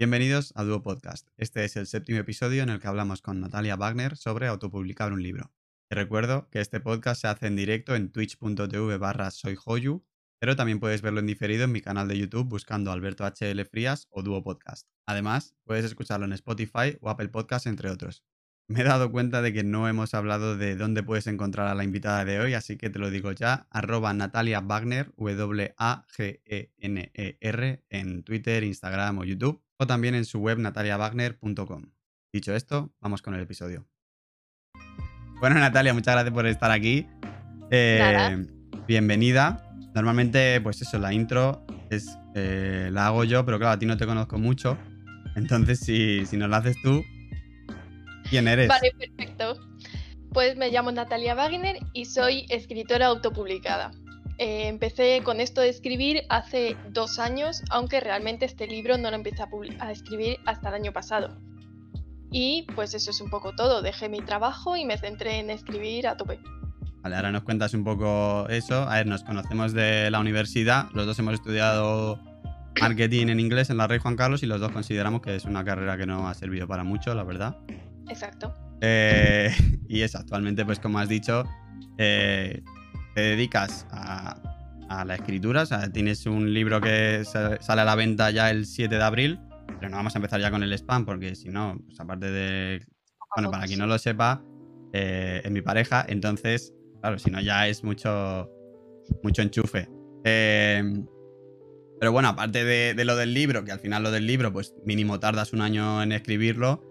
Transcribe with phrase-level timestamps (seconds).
[0.00, 1.26] Bienvenidos a Duo Podcast.
[1.36, 5.24] Este es el séptimo episodio en el que hablamos con Natalia Wagner sobre autopublicar un
[5.24, 5.50] libro.
[5.90, 10.04] Te recuerdo que este podcast se hace en directo en twitch.tv barra soyhoyu,
[10.38, 14.06] pero también puedes verlo en diferido en mi canal de YouTube buscando Alberto HL Frías
[14.10, 14.86] o Duo Podcast.
[15.04, 18.22] Además, puedes escucharlo en Spotify o Apple Podcast, entre otros.
[18.70, 21.84] Me he dado cuenta de que no hemos hablado de dónde puedes encontrar a la
[21.84, 25.74] invitada de hoy, así que te lo digo ya, arroba Natalia Wagner, W-A-G-E-N-E-R,
[27.88, 31.84] en Twitter, Instagram o YouTube, o también en su web nataliawagner.com.
[32.30, 33.86] Dicho esto, vamos con el episodio.
[35.40, 37.06] Bueno, Natalia, muchas gracias por estar aquí.
[37.70, 38.46] Eh,
[38.86, 39.64] bienvenida.
[39.94, 43.96] Normalmente, pues eso, la intro es, eh, la hago yo, pero claro, a ti no
[43.96, 44.76] te conozco mucho.
[45.36, 47.02] Entonces, si, si nos la haces tú,
[48.30, 48.68] ¿Quién eres?
[48.68, 49.58] Vale, perfecto.
[50.32, 53.92] Pues me llamo Natalia Wagner y soy escritora autopublicada.
[54.38, 59.16] Eh, empecé con esto de escribir hace dos años, aunque realmente este libro no lo
[59.16, 59.48] empecé a,
[59.80, 61.36] a, escribir hasta el año pasado.
[62.30, 63.82] Y pues eso es un poco todo.
[63.82, 66.38] Dejé mi trabajo y me centré en escribir a tope.
[67.02, 68.82] Vale, ahora nos cuentas un poco eso.
[68.82, 70.88] A ver, nos conocemos de la universidad.
[70.92, 72.20] Los dos hemos estudiado
[72.80, 75.64] marketing en inglés en la Rey Juan Carlos y los dos consideramos que es una
[75.64, 77.56] carrera que no ha servido para mucho, la verdad.
[78.08, 78.54] Exacto.
[78.80, 79.50] Eh,
[79.88, 81.44] y es actualmente, pues como has dicho,
[81.96, 82.62] eh,
[83.14, 84.36] te dedicas a,
[85.04, 85.62] la escritura.
[85.62, 89.38] O sea, tienes un libro que sale a la venta ya el 7 de abril,
[89.78, 92.86] pero no vamos a empezar ya con el spam, porque si no, pues aparte de.
[93.36, 94.42] Bueno, para quien no lo sepa,
[94.94, 96.72] eh, es mi pareja, entonces,
[97.02, 98.50] claro, si no ya es mucho,
[99.22, 99.90] mucho enchufe.
[100.24, 104.74] pero bueno, aparte de, de, lo del libro, que al final lo del libro, pues
[104.86, 106.82] mínimo tardas un año en escribirlo,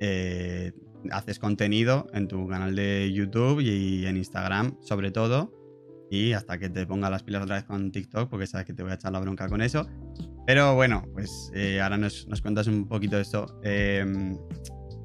[0.00, 0.72] eh,
[1.10, 5.52] haces contenido en tu canal de YouTube y en Instagram sobre todo.
[6.10, 8.82] Y hasta que te ponga las pilas otra vez con TikTok, porque sabes que te
[8.82, 9.86] voy a echar la bronca con eso.
[10.44, 13.60] Pero bueno, pues eh, ahora nos, cuentas un poquito de esto.
[13.62, 14.36] Em,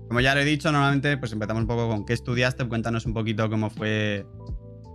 [0.07, 2.67] como ya lo he dicho, normalmente pues empezamos un poco con qué estudiaste.
[2.67, 4.25] Cuéntanos un poquito cómo fue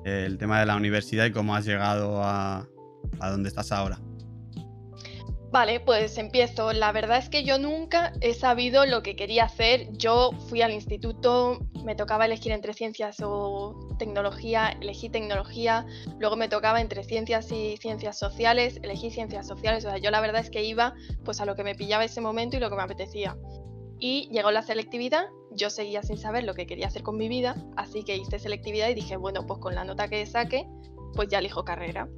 [0.05, 2.67] eh, el tema de la universidad y cómo has llegado a,
[3.21, 4.01] a donde estás ahora.
[5.53, 6.73] Vale, pues empiezo.
[6.73, 9.89] La verdad es que yo nunca he sabido lo que quería hacer.
[9.93, 15.87] Yo fui al instituto, me tocaba elegir entre ciencias o tecnología, elegí tecnología,
[16.21, 19.85] luego me tocaba entre ciencias y ciencias sociales, elegí ciencias sociales.
[19.85, 20.95] O sea, yo la verdad es que iba
[21.25, 23.37] pues a lo que me pillaba ese momento y lo que me apetecía.
[23.99, 27.57] Y llegó la selectividad, yo seguía sin saber lo que quería hacer con mi vida,
[27.77, 30.69] así que hice selectividad y dije, bueno, pues con la nota que saque,
[31.15, 32.09] pues ya elijo carrera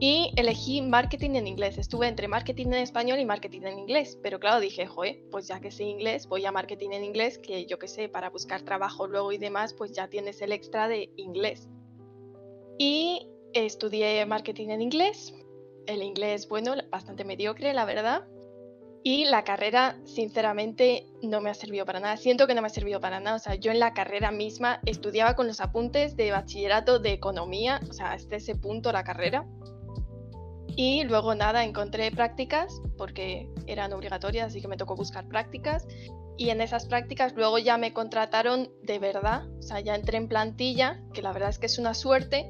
[0.00, 1.78] y elegí marketing en inglés.
[1.78, 5.60] Estuve entre marketing en español y marketing en inglés, pero claro, dije, joder, pues ya
[5.60, 9.08] que sé inglés, voy a marketing en inglés, que yo que sé, para buscar trabajo
[9.08, 11.68] luego y demás, pues ya tienes el extra de inglés.
[12.78, 15.34] Y estudié marketing en inglés,
[15.86, 18.26] el inglés, bueno, bastante mediocre, la verdad.
[19.02, 22.16] Y la carrera, sinceramente, no me ha servido para nada.
[22.16, 23.36] Siento que no me ha servido para nada.
[23.36, 27.80] O sea, yo en la carrera misma estudiaba con los apuntes de bachillerato de economía,
[27.88, 29.46] o sea, hasta ese punto la carrera.
[30.78, 35.88] Y luego nada, encontré prácticas porque eran obligatorias, así que me tocó buscar prácticas.
[36.36, 40.28] Y en esas prácticas luego ya me contrataron de verdad, o sea, ya entré en
[40.28, 42.48] plantilla, que la verdad es que es una suerte,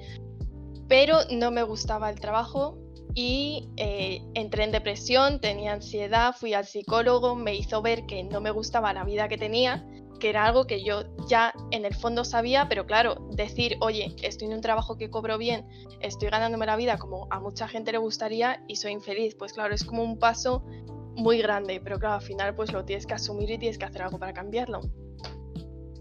[0.88, 2.76] pero no me gustaba el trabajo
[3.14, 8.42] y eh, entré en depresión, tenía ansiedad, fui al psicólogo, me hizo ver que no
[8.42, 9.86] me gustaba la vida que tenía
[10.18, 14.48] que era algo que yo ya en el fondo sabía, pero claro, decir, oye, estoy
[14.48, 15.68] en un trabajo que cobro bien,
[16.00, 19.74] estoy ganándome la vida como a mucha gente le gustaría y soy infeliz, pues claro,
[19.74, 20.64] es como un paso
[21.14, 24.02] muy grande, pero claro, al final pues lo tienes que asumir y tienes que hacer
[24.02, 24.80] algo para cambiarlo.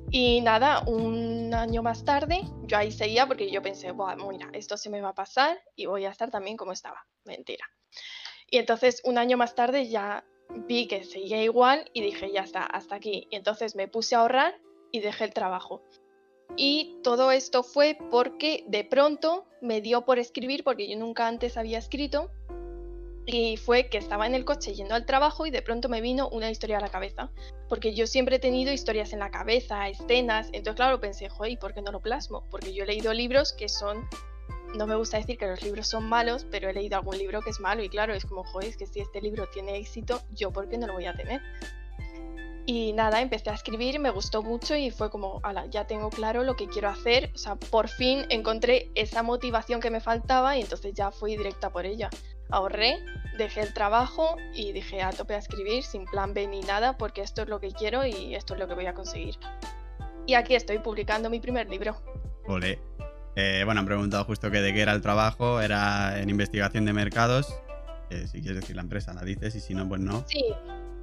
[0.10, 4.78] Y nada, un año más tarde, yo ahí seguía porque yo pensé, bueno, mira, esto
[4.78, 7.06] se me va a pasar y voy a estar también como estaba.
[7.26, 7.66] Mentira.
[8.50, 10.24] Y entonces un año más tarde ya
[10.68, 13.28] vi que seguía igual y dije, ya está, hasta aquí.
[13.30, 14.56] Y entonces me puse a ahorrar
[14.92, 15.82] y dejé el trabajo.
[16.56, 21.58] Y todo esto fue porque de pronto me dio por escribir, porque yo nunca antes
[21.58, 22.32] había escrito,
[23.30, 26.30] y fue que estaba en el coche yendo al trabajo y de pronto me vino
[26.30, 27.30] una historia a la cabeza.
[27.68, 31.58] Porque yo siempre he tenido historias en la cabeza, escenas, entonces claro, pensé, joder, ¿y
[31.58, 32.48] por qué no lo plasmo?
[32.50, 34.08] Porque yo he leído libros que son
[34.76, 37.50] no me gusta decir que los libros son malos, pero he leído algún libro que
[37.50, 40.52] es malo y claro, es como, joder, es que si este libro tiene éxito, yo
[40.52, 41.42] por qué no lo voy a tener.
[42.70, 46.44] Y nada, empecé a escribir, me gustó mucho y fue como, ala, ya tengo claro
[46.44, 47.32] lo que quiero hacer.
[47.34, 51.70] O sea, por fin encontré esa motivación que me faltaba y entonces ya fui directa
[51.70, 52.10] por ella.
[52.50, 52.98] Ahorré,
[53.38, 57.22] dejé el trabajo y dije a tope a escribir sin plan B ni nada porque
[57.22, 59.36] esto es lo que quiero y esto es lo que voy a conseguir.
[60.26, 61.96] Y aquí estoy publicando mi primer libro.
[62.48, 62.82] Ole,
[63.38, 66.92] eh, bueno, han preguntado justo que de qué era el trabajo, era en investigación de
[66.92, 67.48] mercados.
[68.10, 70.26] si quieres decir la empresa, la dices y si no, pues no.
[70.28, 70.44] Sí,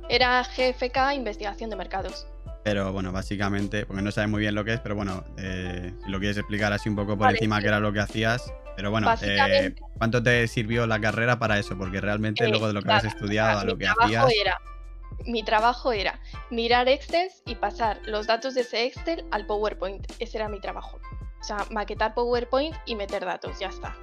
[0.09, 2.27] Era GFK Investigación de Mercados.
[2.63, 6.11] Pero bueno, básicamente, porque no sabes muy bien lo que es, pero bueno, eh, si
[6.11, 8.51] lo quieres explicar así un poco por encima qué era lo que hacías.
[8.75, 11.77] Pero bueno, eh, ¿cuánto te sirvió la carrera para eso?
[11.77, 14.27] Porque realmente luego de lo que has estudiado a lo que hacías.
[14.41, 14.59] Era,
[15.27, 16.19] mi trabajo era
[16.51, 20.11] mirar Excel y pasar los datos de ese Excel al PowerPoint.
[20.19, 20.99] Ese era mi trabajo.
[21.41, 23.95] O sea, maquetar PowerPoint y meter datos, ya está.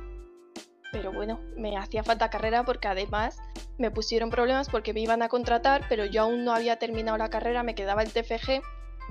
[0.91, 3.39] Pero bueno, me hacía falta carrera porque además
[3.77, 7.29] me pusieron problemas porque me iban a contratar, pero yo aún no había terminado la
[7.29, 8.61] carrera, me quedaba el TFG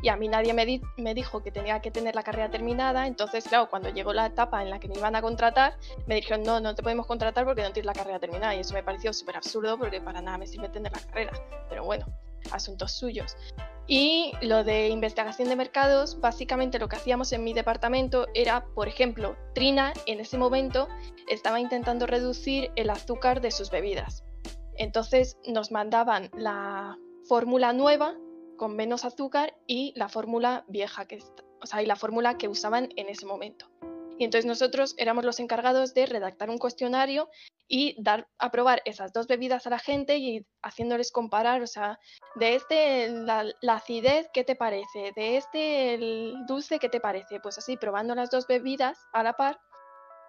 [0.02, 3.06] y a mí nadie me, me, dijo que tenía que tener la carrera terminada.
[3.06, 6.42] Entonces, claro, cuando llegó la etapa en la que me iban a contratar, me dijeron,
[6.42, 8.54] no, no te podemos contratar porque no tienes la carrera terminada.
[8.54, 11.32] Y eso me pareció súper absurdo porque para nada me sirve tener la carrera.
[11.68, 12.06] Pero bueno,
[12.52, 13.36] asuntos suyos.
[13.86, 18.86] Y lo de investigación de mercados, básicamente lo que hacíamos en mi departamento era, por
[18.86, 20.88] ejemplo, Trina en ese momento
[21.28, 24.22] estaba intentando reducir el azúcar de sus bebidas.
[24.76, 26.96] Entonces nos mandaban la
[27.28, 28.14] fórmula nueva
[28.56, 31.18] con menos azúcar y la fórmula vieja, que,
[31.60, 33.70] o sea, y la fórmula que usaban en ese momento.
[34.18, 37.30] Y entonces nosotros éramos los encargados de redactar un cuestionario
[37.72, 42.00] y dar a probar esas dos bebidas a la gente y haciéndoles comparar, o sea,
[42.34, 45.12] de este la, acidez, ¿qué te parece?
[45.14, 47.38] De este el dulce, ¿qué te parece?
[47.38, 49.60] Pues así, probando las dos bebidas a la par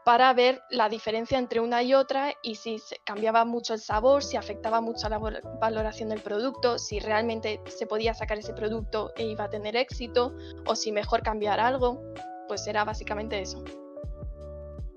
[0.06, 4.38] para ver la diferencia entre una y otra y si cambiaba mucho el sabor, si
[4.38, 5.20] afectaba mucho a la
[5.60, 10.36] valoración del producto, si realmente se podía sacar ese producto e iba a tener éxito
[10.68, 12.04] o si mejor cambiar algo,
[12.48, 13.64] pues era básicamente eso.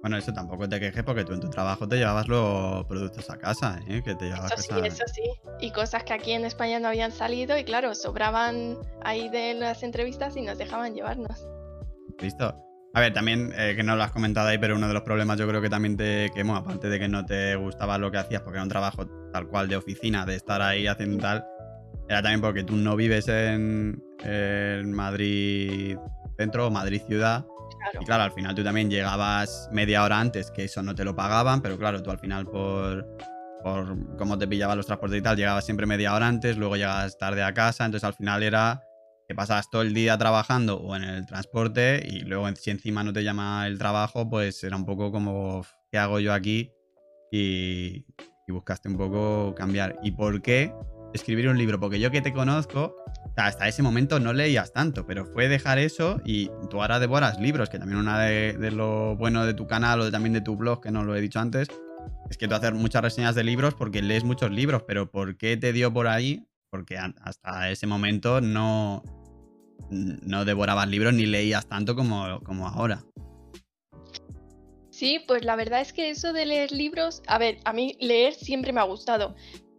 [0.05, 3.39] Bueno, eso tampoco te quejes porque tú en tu trabajo te llevabas los productos a
[3.39, 4.03] casa, ¿eh?
[4.05, 5.23] Que te llevabas eso sí, eso sí.
[5.62, 9.83] Y cosas que aquí en España no habían salido y claro, sobraban ahí de las
[9.83, 11.49] entrevistas y nos dejaban llevarnos.
[12.21, 12.55] Listo.
[12.93, 15.39] A ver, también, eh, que no lo has comentado ahí, pero uno de los problemas
[15.39, 18.43] yo creo que también te quemó, aparte de que no te gustaba lo que hacías
[18.43, 21.47] porque era un trabajo tal cual de oficina, de estar ahí haciendo tal,
[22.11, 25.97] era también porque tú no vives en, en Madrid
[26.37, 27.47] centro o Madrid ciudad
[27.93, 31.15] y claro, al final tú también llegabas media hora antes, que eso no te lo
[31.15, 33.07] pagaban, pero claro, tú al final por,
[33.63, 37.19] por cómo te pillaban los transportes y tal, llegabas siempre media hora antes, luego llegabas
[37.19, 38.83] tarde a casa, entonces al final era
[39.29, 43.13] que pasabas todo el día trabajando o en el transporte y luego si encima no
[43.13, 46.73] te llama el trabajo, pues era un poco como, ¿qué hago yo aquí?
[47.33, 48.05] Y,
[48.47, 49.97] y buscaste un poco cambiar.
[50.03, 50.73] ¿Y por qué
[51.15, 51.81] escribir un libro?
[51.81, 52.95] Porque yo que te conozco,
[53.37, 57.69] hasta ese momento no leías tanto, pero fue dejar eso y tú ahora devoras libros,
[57.69, 60.91] que también una de, lo bueno de tu canal o también de tu blog, que
[60.91, 61.69] no lo he dicho antes,
[62.31, 65.56] es que tú haces muchas reseñas de libros porque lees muchos libros, pero ¿por qué
[65.56, 66.47] te dio por ahí?
[66.71, 69.03] Porque hasta ese momento no,
[69.91, 73.05] no devorabas libros ni leías tanto como, como ahora.
[74.91, 78.32] Sí, pues la verdad es que eso de leer libros, a ver, a mí leer
[78.32, 79.35] siempre me ha gustado,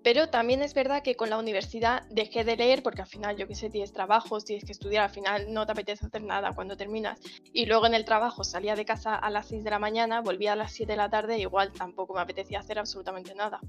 [0.06, 3.48] pero también es verdad que con la universidad dejé de leer porque al final, yo
[3.48, 6.78] qué sé, tienes trabajos, tienes que estudiar, al final no te apetece hacer nada cuando
[6.78, 7.20] terminas.
[7.52, 10.54] Y luego en el trabajo salía de casa a las 6 de la mañana, volvía
[10.54, 13.60] a las 7 de la tarde, igual tampoco me apetecía hacer absolutamente nada.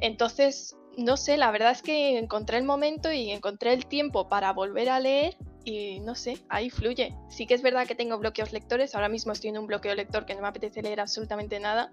[0.00, 4.52] Entonces, no sé, la verdad es que encontré el momento y encontré el tiempo para
[4.52, 5.34] volver a leer
[5.64, 7.16] y no sé, ahí fluye.
[7.30, 10.26] Sí que es verdad que tengo bloqueos lectores, ahora mismo estoy en un bloqueo lector
[10.26, 11.90] que no me apetece leer absolutamente nada,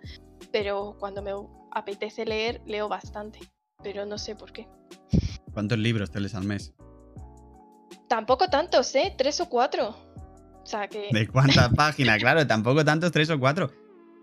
[0.51, 1.31] pero cuando me
[1.71, 3.39] apetece leer, leo bastante
[3.83, 4.67] pero no sé por qué.
[5.53, 6.73] ¿Cuántos libros te lees al mes?
[8.07, 9.13] Tampoco tantos, ¿eh?
[9.17, 9.89] Tres o cuatro.
[9.89, 11.09] O sea que...
[11.11, 12.19] ¿De cuántas páginas?
[12.19, 13.71] Claro, tampoco tantos, tres o cuatro.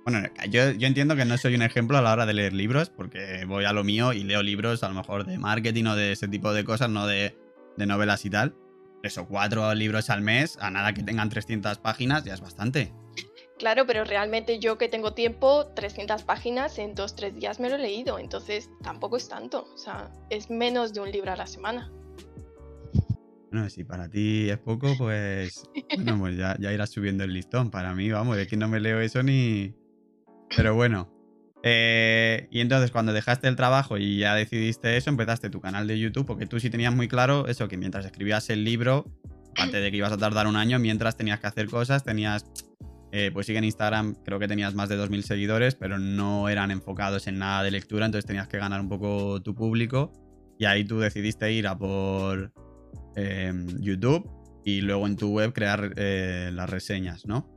[0.04, 3.44] Bueno, yo, entiendo que no soy un ejemplo a la hora de leer libros, porque
[3.46, 6.28] voy a lo mío y leo libros a lo mejor de marketing o de ese
[6.28, 7.36] tipo de cosas, no de,
[7.76, 8.54] de novelas y tal.
[9.02, 12.92] Tres o cuatro libros al mes, a nada que tengan 300 páginas, ya es bastante.
[13.58, 17.74] Claro, pero realmente yo que tengo tiempo, 300 páginas en dos, tres días me lo
[17.74, 21.46] he leído, entonces tampoco es tanto, o sea, es menos de un libro a la
[21.46, 21.90] semana.
[23.50, 27.70] Bueno, si para ti es poco, pues, bueno, pues ya, ya irás subiendo el listón.
[27.70, 29.74] Para mí, vamos, es que no me leo eso ni...
[30.54, 31.10] Pero bueno.
[31.62, 35.98] Eh, y entonces cuando dejaste el trabajo y ya decidiste eso, empezaste tu canal de
[35.98, 39.06] YouTube, porque tú sí tenías muy claro eso, que mientras escribías el libro,
[39.52, 42.44] aparte de que ibas a tardar un año, mientras tenías que hacer cosas, tenías
[43.10, 46.48] eh, pues sí que en Instagram creo que tenías más de 2.000 seguidores, pero no
[46.48, 50.12] eran enfocados en nada de lectura, entonces tenías que ganar un poco tu público.
[50.58, 52.52] Y ahí tú decidiste ir a por
[53.14, 54.28] em, YouTube
[54.64, 57.48] y luego en tu web crear eh, las reseñas, ¿no?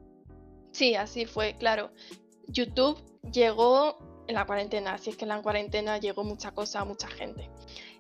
[0.72, 1.92] Sí, así fue, claro.
[2.48, 2.98] YouTube
[3.34, 7.08] llegó en la cuarentena, así es que en la cuarentena llegó mucha cosa a mucha
[7.08, 7.50] gente.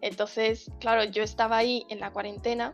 [0.01, 2.73] Entonces, claro, yo estaba ahí en la cuarentena,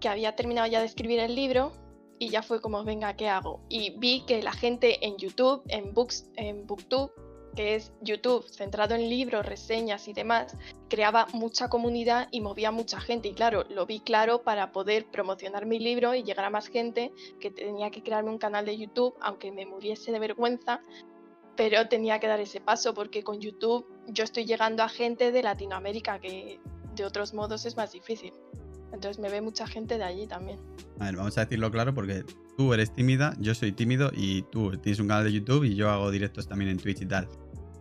[0.00, 1.72] que había terminado ya de escribir el libro
[2.18, 3.60] y ya fue como, venga, ¿qué hago?
[3.68, 7.12] Y vi que la gente en YouTube, en, Books, en Booktube,
[7.54, 10.56] que es YouTube, centrado en libros, reseñas y demás,
[10.88, 13.28] creaba mucha comunidad y movía mucha gente.
[13.28, 17.12] Y claro, lo vi claro para poder promocionar mi libro y llegar a más gente,
[17.40, 20.82] que tenía que crearme un canal de YouTube, aunque me muriese de vergüenza,
[21.56, 25.42] pero tenía que dar ese paso porque con YouTube yo estoy llegando a gente de
[25.42, 26.60] Latinoamérica que
[26.94, 28.32] de otros modos es más difícil.
[28.92, 30.58] Entonces me ve mucha gente de allí también.
[30.98, 32.24] A ver, vamos a decirlo claro porque
[32.56, 35.90] tú eres tímida, yo soy tímido y tú tienes un canal de YouTube y yo
[35.90, 37.28] hago directos también en Twitch y tal.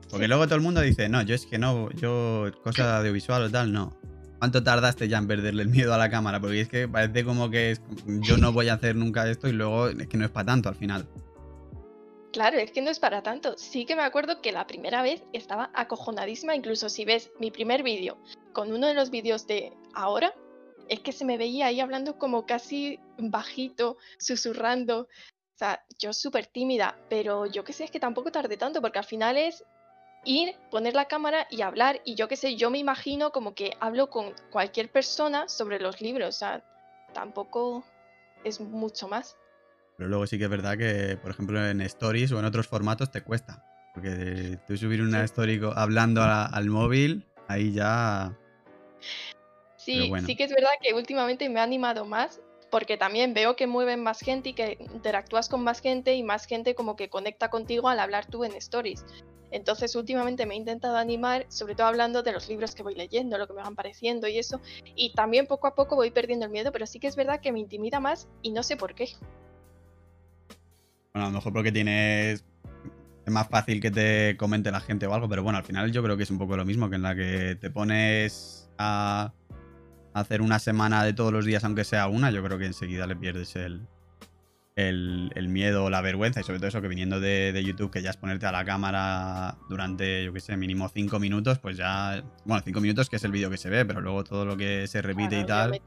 [0.09, 3.49] Porque luego todo el mundo dice, no, yo es que no, yo cosa audiovisual o
[3.49, 3.97] tal, no.
[4.39, 6.39] ¿Cuánto tardaste ya en perderle el miedo a la cámara?
[6.39, 9.53] Porque es que parece como que es, yo no voy a hacer nunca esto y
[9.53, 11.07] luego es que no es para tanto al final.
[12.31, 13.57] Claro, es que no es para tanto.
[13.57, 17.81] Sí que me acuerdo que la primera vez estaba acojonadísima, incluso si ves mi primer
[17.81, 18.17] vídeo
[18.53, 20.33] con uno de los vídeos de ahora,
[20.89, 25.01] es que se me veía ahí hablando como casi bajito, susurrando.
[25.01, 28.99] O sea, yo súper tímida, pero yo qué sé, es que tampoco tardé tanto, porque
[28.99, 29.63] al final es
[30.23, 32.01] ir, poner la cámara y hablar.
[32.05, 36.01] Y yo qué sé, yo me imagino como que hablo con cualquier persona sobre los
[36.01, 36.35] libros.
[36.35, 36.63] O sea,
[37.13, 37.83] tampoco
[38.43, 39.37] es mucho más.
[39.97, 43.09] Pero luego sí que es verdad que, por ejemplo, en stories o en otros formatos
[43.09, 43.63] te cuesta.
[43.95, 48.37] Porque tú subir una story hablando al móvil, ahí ya
[49.87, 53.67] Sí, sí que es verdad que últimamente me ha animado más porque también veo que
[53.67, 57.49] mueven más gente y que interactúas con más gente y más gente como que conecta
[57.49, 59.05] contigo al hablar tú en stories.
[59.49, 63.37] Entonces últimamente me he intentado animar, sobre todo hablando de los libros que voy leyendo,
[63.37, 64.59] lo que me van pareciendo y eso.
[64.93, 67.53] Y también poco a poco voy perdiendo el miedo, pero sí que es verdad que
[67.53, 69.11] me intimida más y no sé por qué.
[71.13, 72.43] Bueno, a lo mejor porque tienes...
[73.25, 76.03] Es más fácil que te comente la gente o algo, pero bueno, al final yo
[76.03, 79.33] creo que es un poco lo mismo que en la que te pones a
[80.19, 83.15] hacer una semana de todos los días, aunque sea una, yo creo que enseguida le
[83.15, 83.87] pierdes el,
[84.77, 86.39] el, miedo o la vergüenza.
[86.39, 89.57] Y sobre todo eso que viniendo de, YouTube, que ya es ponerte a la cámara
[89.69, 92.23] durante, yo qué sé, mínimo cinco minutos, pues ya.
[92.45, 94.87] Bueno, cinco minutos que es el vídeo que se ve, pero luego todo lo que
[94.87, 95.81] se repite y tal.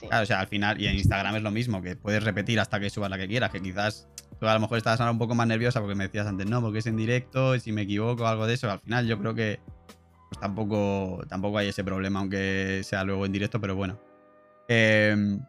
[0.00, 2.78] Claro, o sea, al final, y en Instagram es lo mismo, que puedes repetir hasta
[2.78, 4.06] que subas la que quieras, que quizás
[4.38, 6.60] tú a lo mejor estabas ahora un poco más nerviosa porque me decías antes, no,
[6.60, 9.18] porque es en directo, y si me equivoco o algo de eso, al final yo
[9.18, 9.58] creo que
[10.28, 13.98] pues tampoco, tampoco hay ese problema, aunque sea luego en directo, pero bueno.
[14.68, 15.40] Em,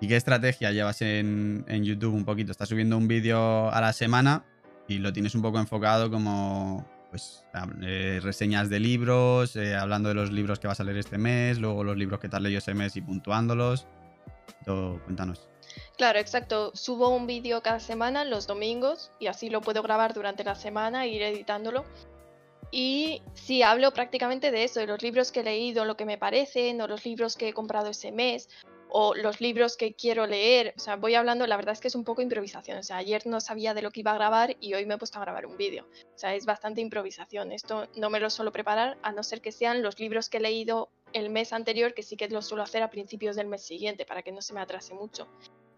[0.00, 2.52] ¿Y qué estrategia llevas en, YouTube un poquito?
[2.52, 4.44] Estás subiendo un vídeo a la semana
[4.86, 7.44] y lo tienes un poco enfocado como pues
[7.82, 11.58] eh, reseñas de libros, eh, hablando de los libros que vas a leer este mes,
[11.58, 13.86] luego los libros que te has leído ese mes y puntuándolos.
[14.64, 15.48] Todo, cuéntanos.
[15.96, 16.70] Claro, exacto.
[16.74, 21.04] Subo un vídeo cada semana los domingos y así lo puedo grabar durante la semana
[21.04, 21.84] e ir editándolo.
[22.70, 26.18] Y sí, hablo prácticamente de eso, de los libros que he leído, lo que me
[26.18, 28.48] parecen, o los libros que he comprado ese mes,
[28.90, 30.74] o los libros que quiero leer.
[30.76, 32.78] O sea, voy hablando, la verdad es que es un poco improvisación.
[32.78, 34.98] O sea, ayer no sabía de lo que iba a grabar y hoy me he
[34.98, 35.86] puesto a grabar un vídeo.
[36.14, 37.52] O sea, es bastante improvisación.
[37.52, 40.40] Esto no me lo suelo preparar, a no ser que sean los libros que he
[40.40, 44.04] leído el mes anterior, que sí que lo suelo hacer a principios del mes siguiente,
[44.04, 45.26] para que no se me atrase mucho.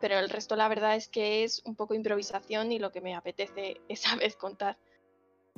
[0.00, 3.14] Pero el resto, la verdad es que es un poco improvisación y lo que me
[3.14, 4.76] apetece esa vez contar.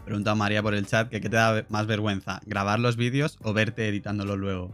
[0.04, 3.38] Pregunta a María por el chat que qué te da más vergüenza, grabar los vídeos
[3.42, 4.70] o verte editándolo luego.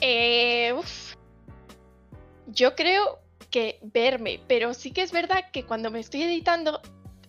[0.00, 0.74] Eh,
[2.48, 6.80] Yo creo que verme, pero sí que es verdad que cuando me estoy editando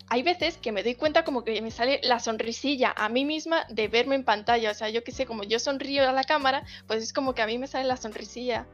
[0.10, 3.66] hay veces que me doy cuenta como que me sale la sonrisilla a mí misma
[3.70, 4.72] de verme en pantalla.
[4.72, 7.42] O sea, yo que sé, como yo sonrío a la cámara, pues es como que
[7.42, 8.68] a mí me sale la sonrisilla.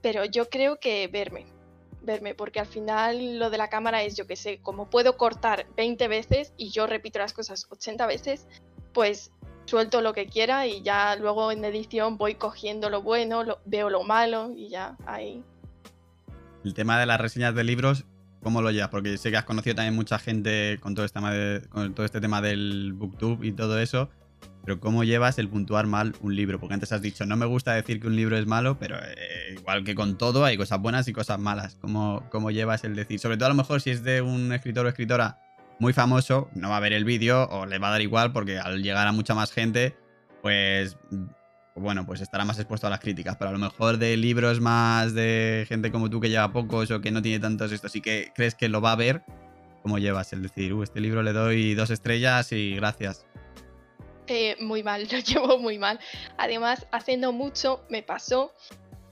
[0.00, 1.46] Pero yo creo que verme
[2.02, 5.66] verme, porque al final lo de la cámara es, yo que sé, como puedo cortar
[5.76, 8.46] 20 veces y yo repito las cosas 80 veces,
[8.92, 9.30] pues
[9.64, 14.02] suelto lo que quiera y ya luego en edición voy cogiendo lo bueno, veo lo
[14.02, 15.42] malo y ya ahí.
[16.64, 18.04] El tema de las reseñas de libros,
[18.42, 18.90] ¿cómo lo llevas?
[18.90, 22.06] Porque sé que has conocido también mucha gente con todo este tema, de, con todo
[22.06, 24.10] este tema del booktube y todo eso.
[24.64, 26.60] Pero ¿cómo llevas el puntuar mal un libro?
[26.60, 29.56] Porque antes has dicho, no me gusta decir que un libro es malo, pero eh,
[29.58, 31.76] igual que con todo hay cosas buenas y cosas malas.
[31.80, 33.18] ¿Cómo, ¿Cómo llevas el decir?
[33.18, 35.40] Sobre todo a lo mejor si es de un escritor o escritora
[35.80, 38.58] muy famoso, no va a ver el vídeo o le va a dar igual porque
[38.58, 39.96] al llegar a mucha más gente,
[40.42, 40.96] pues
[41.74, 43.36] bueno, pues estará más expuesto a las críticas.
[43.36, 47.00] Pero a lo mejor de libros más de gente como tú que lleva pocos o
[47.00, 49.22] que no tiene tantos estos y que crees que lo va a ver,
[49.82, 53.26] ¿cómo llevas el decir, uh, este libro le doy dos estrellas y gracias?
[54.26, 55.98] Eh, muy mal, lo llevo muy mal.
[56.36, 58.52] Además, haciendo mucho me pasó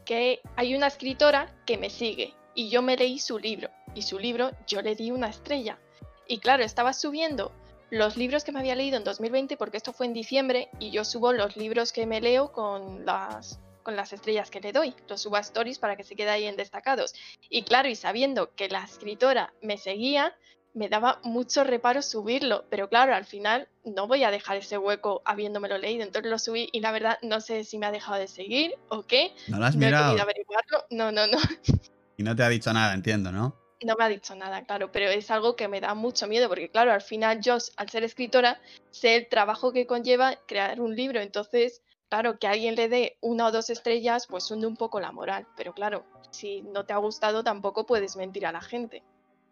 [0.04, 4.18] que hay una escritora que me sigue y yo me leí su libro y su
[4.18, 5.78] libro yo le di una estrella.
[6.26, 7.52] Y claro, estaba subiendo
[7.90, 11.04] los libros que me había leído en 2020 porque esto fue en diciembre y yo
[11.04, 15.22] subo los libros que me leo con las con las estrellas que le doy, los
[15.22, 17.14] subo a stories para que se quede ahí en destacados.
[17.48, 20.36] Y claro, y sabiendo que la escritora me seguía,
[20.74, 25.22] me daba mucho reparo subirlo, pero claro, al final no voy a dejar ese hueco
[25.24, 28.28] habiéndomelo leído, entonces lo subí y la verdad no sé si me ha dejado de
[28.28, 29.32] seguir o qué.
[29.48, 30.20] ¿No lo has No mirado?
[30.20, 30.84] averiguarlo.
[30.90, 31.38] No, no, no.
[32.16, 33.56] Y no te ha dicho nada, entiendo, ¿no?
[33.82, 36.68] No me ha dicho nada, claro, pero es algo que me da mucho miedo porque,
[36.68, 38.60] claro, al final yo, al ser escritora,
[38.90, 41.18] sé el trabajo que conlleva crear un libro.
[41.20, 45.12] Entonces, claro, que alguien le dé una o dos estrellas, pues hunde un poco la
[45.12, 45.46] moral.
[45.56, 49.02] Pero claro, si no te ha gustado, tampoco puedes mentir a la gente.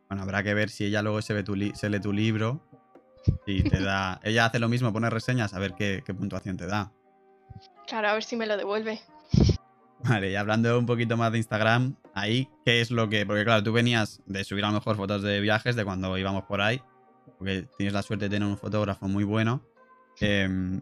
[0.08, 2.62] Bueno, habrá que ver si ella luego se, ve tu se lee tu libro
[3.46, 4.20] y te da...
[4.22, 6.92] ella hace lo mismo, pone reseñas, a ver qué, qué puntuación te da.
[7.86, 9.00] Claro, a ver si me lo devuelve.
[10.04, 13.26] Vale, y hablando un poquito más de Instagram, ahí, ¿qué es lo que...?
[13.26, 16.44] Porque claro, tú venías de subir a lo mejor fotos de viajes de cuando íbamos
[16.44, 16.80] por ahí,
[17.36, 19.62] porque tienes la suerte de tener un fotógrafo muy bueno.
[20.20, 20.80] em,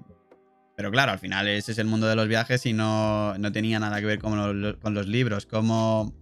[0.76, 3.80] pero claro, al final ese es el mundo de los viajes y no, no tenía
[3.80, 5.46] nada que ver con los, con los libros.
[5.46, 6.14] ¿Cómo,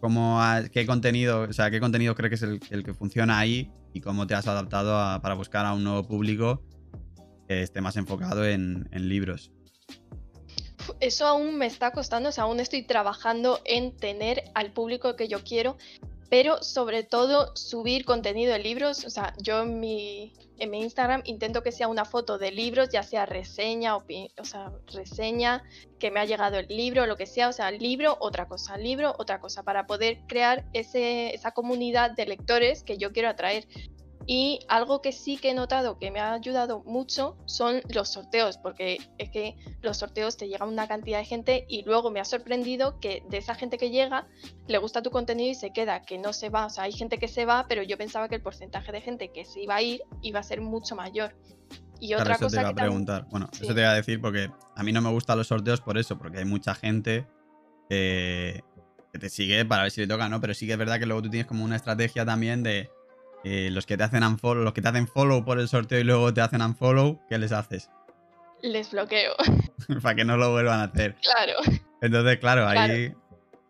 [0.00, 0.40] cómo
[0.72, 4.26] qué contenido, o sea, qué contenido crees que es el, que funciona ahí y cómo
[4.26, 6.62] te has adaptado para buscar a un nuevo público
[7.48, 9.50] que esté más enfocado en, en libros?
[11.00, 15.28] Eso aún me está costando, o sea, aún estoy trabajando en tener al público que
[15.28, 15.76] yo quiero,
[16.28, 19.04] pero sobre todo subir contenido de libros.
[19.04, 22.90] O sea, yo en mi, en mi Instagram intento que sea una foto de libros,
[22.90, 24.04] ya sea reseña, o
[24.42, 25.64] sea, reseña,
[25.98, 29.14] que me ha llegado el libro, lo que sea, o sea, libro, otra cosa, libro,
[29.18, 33.66] otra cosa, para poder crear ese, esa comunidad de lectores que yo quiero atraer.
[34.30, 38.58] Y algo que sí que he notado que me ha ayudado mucho son los sorteos,
[38.58, 42.26] porque es que los sorteos te llega una cantidad de gente y luego me ha
[42.26, 44.28] sorprendido que de esa gente que llega
[44.66, 46.66] le gusta tu contenido y se queda, que no se va.
[46.66, 49.32] O sea, hay gente que se va, pero yo pensaba que el porcentaje de gente
[49.32, 51.34] que se iba a ir iba a ser mucho mayor.
[51.98, 53.26] Y Claro, otra eso te cosa iba a también- preguntar.
[53.30, 53.64] Bueno, Sí.
[53.64, 56.18] eso te iba a decir porque a mí no me gustan los sorteos por eso,
[56.18, 57.26] porque hay mucha gente
[57.88, 58.62] que,
[59.10, 60.38] que te sigue para ver si le toca, ¿no?
[60.38, 62.90] Pero sí que es verdad que luego tú tienes como una estrategia también de
[63.50, 66.04] eh, los que te hacen unfollow, los que te hacen follow por el sorteo y
[66.04, 67.88] luego te hacen unfollow, ¿qué les haces?
[68.62, 69.32] les bloqueo,
[70.02, 71.16] para que no lo vuelvan a hacer.
[71.22, 71.54] claro.
[72.02, 73.14] Entonces, claro, ahí.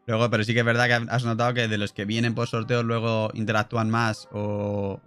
[0.07, 2.49] Luego, pero sí que es verdad que has notado que de los que vienen por
[2.49, 5.01] sorteos luego interactúan más o.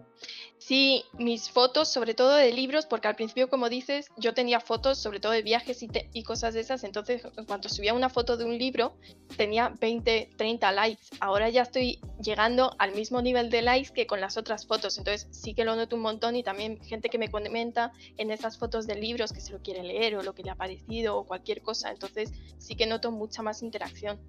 [0.71, 4.97] Sí, mis fotos, sobre todo de libros, porque al principio, como dices, yo tenía fotos
[4.97, 8.45] sobre todo de viajes y, cosas de esas, entonces en cuanto subía una foto de
[8.45, 8.95] un libro,
[9.35, 11.03] tenía 20, 30 likes.
[11.19, 15.27] Ahora ya estoy llegando al mismo nivel de likes que con las otras fotos, entonces
[15.31, 18.87] sí que lo noto un montón y también gente que me comenta en esas fotos
[18.87, 21.61] de libros que se lo quiere leer o lo que le ha parecido o cualquier
[21.61, 24.21] cosa, entonces sí que noto mucha más interacción.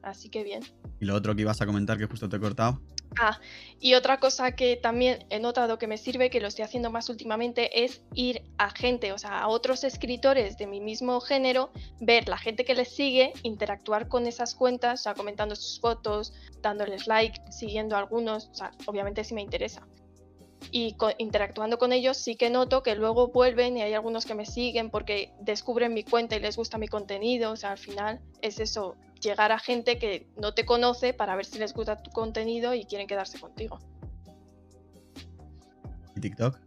[0.00, 0.62] Así que bien.
[1.00, 2.80] Y lo otro que ibas a comentar que justo te he cortado.
[3.18, 3.40] Ah,
[3.80, 7.08] y otra cosa que también he notado que me sirve, que lo estoy haciendo más
[7.08, 12.28] últimamente, es ir a gente, o sea, a otros escritores de mi mismo género, ver
[12.28, 17.06] la gente que les sigue, interactuar con esas cuentas, o sea, comentando sus fotos, dándoles
[17.06, 19.86] like, siguiendo a algunos, o sea, obviamente si me interesa.
[20.70, 24.34] Y co- interactuando con ellos sí que noto que luego vuelven y hay algunos que
[24.34, 28.20] me siguen porque descubren mi cuenta y les gusta mi contenido, o sea, al final
[28.42, 32.10] es eso, llegar a gente que no te conoce para ver si les gusta tu
[32.10, 33.78] contenido y quieren quedarse contigo.
[36.14, 36.58] ¿Y TikTok?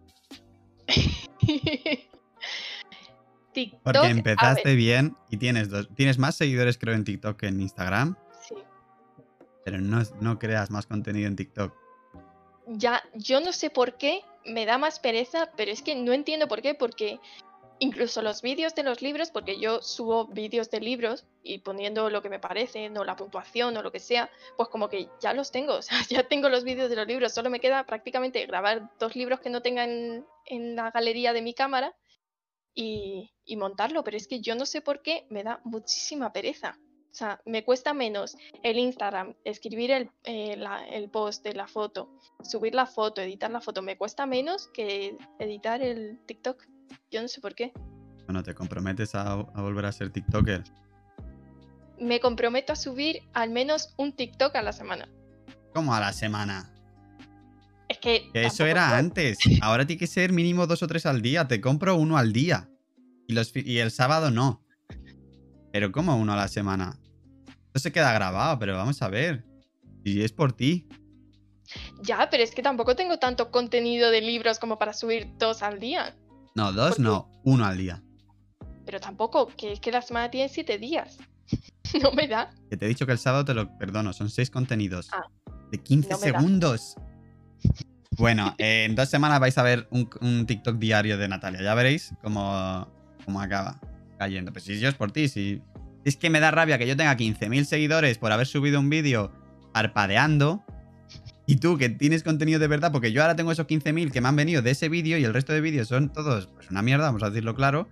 [3.54, 3.82] TikTok.
[3.82, 8.16] Porque empezaste bien y tienes dos, tienes más seguidores creo en TikTok que en Instagram,
[8.48, 8.56] sí.
[9.66, 11.74] pero no, no creas más contenido en TikTok.
[12.68, 16.48] Ya, yo no sé por qué me da más pereza, pero es que no entiendo
[16.48, 17.20] por qué, porque
[17.80, 22.22] incluso los vídeos de los libros, porque yo subo vídeos de libros y poniendo lo
[22.22, 25.52] que me parece, o la puntuación o lo que sea, pues como que ya los
[25.52, 28.92] tengo, o sea, ya tengo los vídeos de los libros, solo me queda prácticamente grabar
[29.00, 30.26] dos libros que no tenga en,
[30.76, 31.96] la galería de mi cámara
[32.74, 36.78] y, montarlo, pero es que yo no sé por qué me da muchísima pereza.
[37.12, 40.56] O sea, me cuesta menos el Instagram, escribir el, eh,
[40.92, 42.10] el post de la foto,
[42.44, 46.64] subir la foto, editar la foto, me cuesta menos que editar el TikTok.
[47.12, 47.72] Yo no sé por qué.
[48.26, 50.64] Bueno, te comprometes a, a volver a ser TikToker.
[52.00, 55.10] Me comprometo a subir al menos un TikTok a la semana.
[55.74, 56.72] ¿Cómo a la semana?
[57.88, 58.30] Es que...
[58.32, 59.40] Que eso era puedo- antes.
[59.62, 61.48] Ahora tiene que ser mínimo dos o tres al día.
[61.48, 62.70] Te compro uno al día.
[63.28, 64.64] Y, los, y el sábado no.
[65.72, 67.00] Pero ¿cómo uno a la semana?
[67.68, 69.46] Esto se queda grabado, pero vamos a ver.
[70.04, 70.88] Y es por ti.
[72.02, 75.80] Ya, pero es que tampoco tengo tanto contenido de libros como para subir dos al
[75.80, 76.16] día.
[76.60, 77.30] No, dos Porque- no.
[77.44, 78.02] Uno al día.
[78.86, 81.18] Pero tampoco, que es que la semana tiene siete días.
[82.04, 82.50] no me da.
[82.70, 84.14] Que te he dicho que el sábado te lo perdono.
[84.14, 85.10] Son seis contenidos.
[85.14, 85.24] Ah.
[85.72, 86.40] de 15 No me da.
[86.40, 86.96] segundos.
[88.18, 91.62] Bueno, eh, en dos semanas vais a ver un, un TikTok diario de Natalia.
[91.62, 92.86] Ya veréis cómo,
[93.24, 93.80] cómo acaba
[94.18, 94.52] cayendo.
[94.52, 95.62] Pues si yo es por ti, si...
[96.04, 99.32] Es que me da rabia que yo tenga 15.000 seguidores por haber subido un vídeo
[99.72, 100.66] parpadeando
[101.50, 104.28] Y tú que tienes contenido de verdad, porque yo ahora tengo esos 15.000 que me
[104.28, 107.06] han venido de ese vídeo y el resto de vídeos son todos pues una mierda,
[107.06, 107.90] vamos a decirlo claro.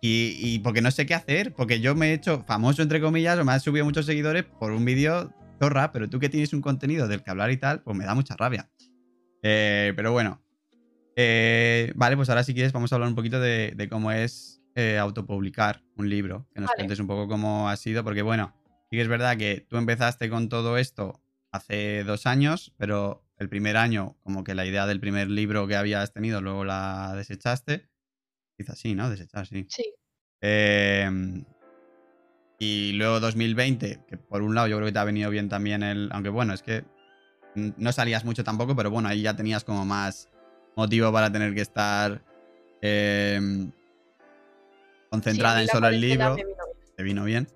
[0.00, 3.36] Y, y, porque no sé qué hacer, porque yo me he hecho famoso entre comillas
[3.40, 6.60] o me han subido muchos seguidores por un vídeo zorra, pero tú que tienes un
[6.60, 8.70] contenido del que hablar y tal, pues me da mucha rabia.
[9.42, 10.40] Eh, pero bueno.
[11.16, 14.62] Eh, vale, pues ahora si quieres vamos a hablar un poquito de, de cómo es
[14.76, 16.76] eh, autopublicar un libro, que nos Vale.
[16.76, 18.54] cuentes un poco cómo ha sido, porque bueno,
[18.88, 21.20] sí que es verdad que tú empezaste con todo esto
[21.56, 25.76] hace dos años, pero el primer año, como que la idea del primer libro que
[25.76, 27.88] habías tenido, luego la desechaste.
[28.56, 29.10] Quizás sí, ¿no?
[29.10, 29.66] Desechar, sí.
[29.68, 29.94] Sí,
[30.40, 31.10] Eh,
[32.58, 35.82] y luego 2020, que por un lado yo creo que te ha venido bien también
[35.82, 36.08] el.
[36.12, 36.84] Aunque bueno, es que
[37.54, 40.28] no salías mucho tampoco, pero bueno, ahí ya tenías como más
[40.74, 42.22] motivo para tener que estar
[42.80, 43.72] eh, sí,
[45.10, 46.34] concentrada en solo el libro.
[46.36, 46.94] me vino bien.
[46.96, 47.48] Te vino bien.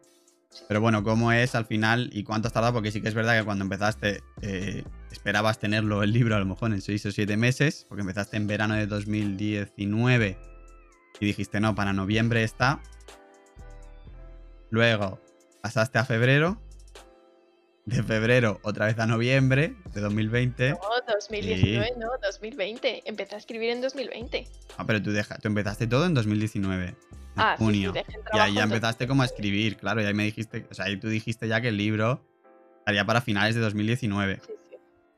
[0.50, 0.64] Sí.
[0.68, 2.74] Pero bueno, ¿cómo es al final y cuánto has tardado?
[2.74, 6.46] Porque sí que es verdad que cuando empezaste eh, esperabas tenerlo el libro a lo
[6.46, 10.38] mejor en 6 o 7 meses, porque empezaste en verano de 2019
[11.20, 12.80] y dijiste, no, para noviembre está.
[14.70, 15.20] Luego
[15.60, 16.60] pasaste a febrero.
[17.86, 20.70] De febrero otra vez a noviembre de 2020.
[20.70, 20.78] No,
[21.14, 23.02] 2019, no, 2020.
[23.04, 24.46] Empecé a escribir en 2020.
[24.76, 26.94] Ah, pero tú, deja, tú empezaste todo en 2019.
[27.36, 27.92] Ah, sí, sí, junio.
[28.32, 30.02] y ahí ya empezaste como a escribir, claro.
[30.02, 32.24] Y ahí me dijiste, o sea, ahí tú dijiste ya que el libro
[32.78, 34.40] estaría para finales de 2019.
[34.44, 34.52] Sí,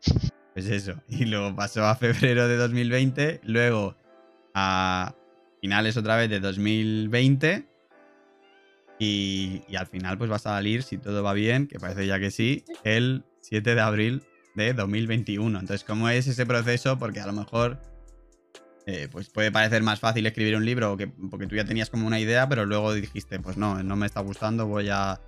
[0.00, 0.30] sí.
[0.52, 0.94] Pues eso.
[1.08, 3.96] Y luego pasó a febrero de 2020, luego
[4.54, 5.14] a
[5.60, 7.66] finales otra vez de 2020.
[8.98, 12.20] Y, y al final, pues va a salir, si todo va bien, que parece ya
[12.20, 14.22] que sí, el 7 de abril
[14.54, 15.58] de 2021.
[15.58, 16.98] Entonces, ¿cómo es ese proceso?
[16.98, 17.78] Porque a lo mejor
[18.86, 22.06] eh, pues puede parecer más fácil escribir un libro que, porque tú ya tenías como
[22.06, 25.20] una idea, pero luego dijiste, pues no, no me está gustando, voy a,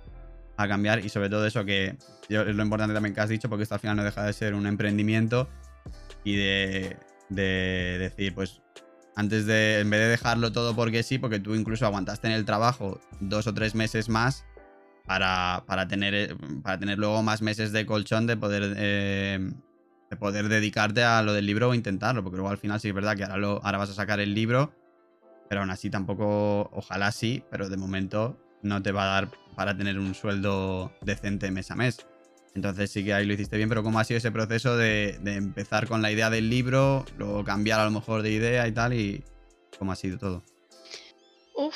[0.57, 1.05] a cambiar.
[1.05, 1.97] Y sobre todo eso que
[2.29, 4.33] yo- es lo importante también que has dicho, porque esto al final no deja de
[4.33, 5.49] ser un emprendimiento
[6.23, 6.97] y de,
[7.29, 8.61] de decir, pues
[9.15, 12.43] antes de, en vez de dejarlo todo porque sí, porque tú incluso aguantaste en el
[12.45, 14.43] trabajo dos o tres meses más
[15.05, 19.51] para, para tener, eh, para tener luego más meses de colchón de poder, eh,
[20.15, 22.93] de poder dedicarte a lo del libro o intentarlo, porque luego al final sí es
[22.93, 24.73] verdad que ahora, lo, ahora vas a sacar el libro,
[25.49, 29.77] pero aún así tampoco, ojalá sí, pero de momento no te va a dar para
[29.77, 32.05] tener un sueldo decente mes a mes.
[32.55, 35.35] Entonces sí que ahí lo hiciste bien, pero ¿cómo ha sido ese proceso de, de
[35.35, 38.93] empezar con la idea del libro, luego cambiar a lo mejor de idea y tal?
[38.93, 39.23] ¿Y
[39.77, 40.43] cómo ha sido todo?
[41.55, 41.75] Uf,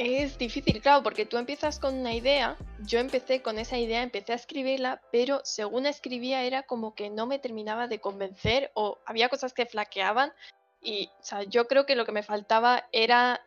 [0.00, 4.32] es difícil, claro, porque tú empiezas con una idea, yo empecé con esa idea, empecé
[4.32, 9.28] a escribirla, pero según escribía era como que no me terminaba de convencer o había
[9.28, 10.32] cosas que flaqueaban
[10.80, 13.44] y, o sea, yo creo que lo que me faltaba era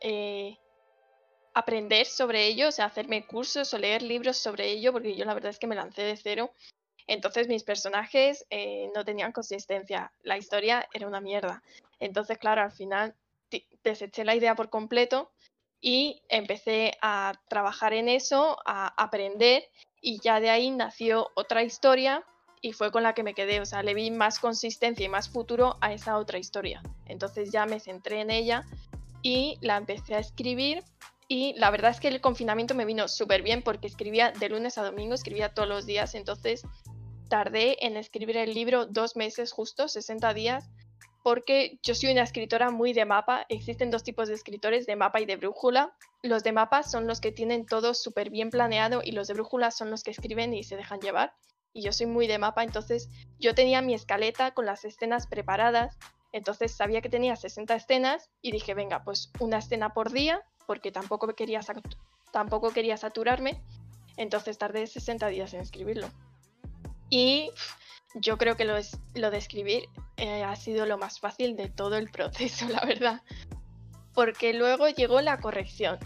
[0.00, 0.56] eh,
[1.52, 5.34] aprender sobre ello, o sea, hacerme cursos o leer libros sobre ello, porque yo la
[5.34, 6.52] verdad es que me lancé de cero.
[7.08, 11.60] Entonces mis personajes eh, no tenían consistencia, la historia era una mierda.
[11.98, 13.16] Entonces, claro, al final
[13.82, 15.32] deseché la idea por completo
[15.80, 19.64] y empecé a trabajar en eso, a aprender
[20.00, 22.24] y ya de ahí nació otra historia
[22.60, 25.28] y fue con la que me quedé, o sea, le vi más consistencia y más
[25.28, 26.82] futuro a esa otra historia.
[27.06, 28.64] Entonces ya me centré en ella
[29.22, 30.82] y la empecé a escribir
[31.28, 34.78] y la verdad es que el confinamiento me vino súper bien porque escribía de lunes
[34.78, 36.62] a domingo, escribía todos los días, entonces
[37.28, 40.70] tardé en escribir el libro dos meses justo, 60 días,
[41.28, 43.44] porque yo soy una escritora muy de mapa.
[43.50, 45.94] Existen dos tipos de escritores, de mapa y de brújula.
[46.22, 49.70] Los de mapa son los que tienen todo súper bien planeado y los de brújula
[49.70, 51.34] son los que escriben y se dejan llevar.
[51.74, 55.98] Y yo soy muy de mapa, entonces yo tenía mi escaleta con las escenas preparadas.
[56.32, 60.92] Entonces sabía que tenía 60 escenas y dije, venga, pues una escena por día, porque
[60.92, 61.60] tampoco quería,
[62.32, 63.60] tampoco quería saturarme.
[64.16, 66.08] Entonces tardé 60 días en escribirlo.
[67.10, 67.50] Y
[68.14, 71.68] yo creo que lo, es- lo de escribir eh, ha sido lo más fácil de
[71.68, 73.22] todo el proceso, la verdad.
[74.14, 75.98] Porque luego llegó la corrección,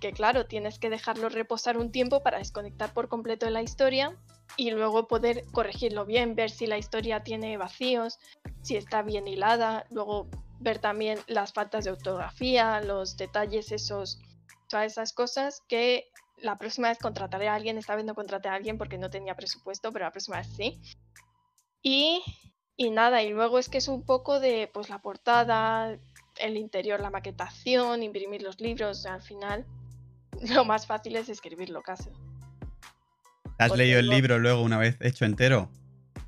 [0.00, 4.16] que claro, tienes que dejarlo reposar un tiempo para desconectar por completo de la historia
[4.56, 8.18] y luego poder corregirlo bien, ver si la historia tiene vacíos,
[8.62, 10.28] si está bien hilada, luego
[10.60, 14.20] ver también las faltas de ortografía, los detalles esos,
[14.68, 18.54] todas esas cosas que la próxima vez contrataré a alguien, esta vez no contraté a
[18.54, 20.80] alguien porque no tenía presupuesto, pero la próxima vez sí.
[21.82, 22.22] Y,
[22.76, 25.96] y nada, y luego es que es un poco de pues la portada,
[26.38, 29.64] el interior, la maquetación, imprimir los libros, o sea, al final
[30.54, 32.10] lo más fácil es escribirlo casi.
[32.10, 35.70] ¿Te ¿Has Porque leído el libro luego una vez hecho entero?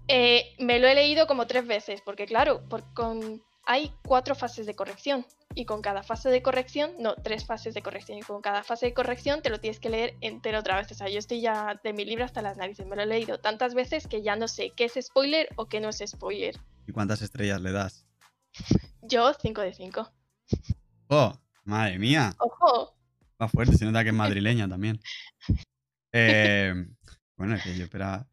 [0.07, 4.65] Eh, me lo he leído como tres veces, porque claro, por- con, hay cuatro fases
[4.65, 8.41] de corrección y con cada fase de corrección, no, tres fases de corrección y con
[8.41, 10.91] cada fase de corrección te lo tienes que leer entero otra vez.
[10.91, 13.41] O sea, yo estoy ya de mi libro hasta las narices, me lo he leído
[13.41, 16.59] tantas veces que ya no sé qué es spoiler o qué no es spoiler.
[16.87, 18.07] ¿Y cuántas estrellas le das?
[19.03, 20.13] Yo 5 de 5.
[21.09, 21.39] ¡Oh!
[21.65, 22.35] ¡Madre mía!
[22.39, 22.97] ¡Ojo!
[23.41, 24.99] Va fuerte, se nota que es madrileña también.
[26.11, 26.73] Eh,
[27.37, 28.27] bueno, es que yo esperaba.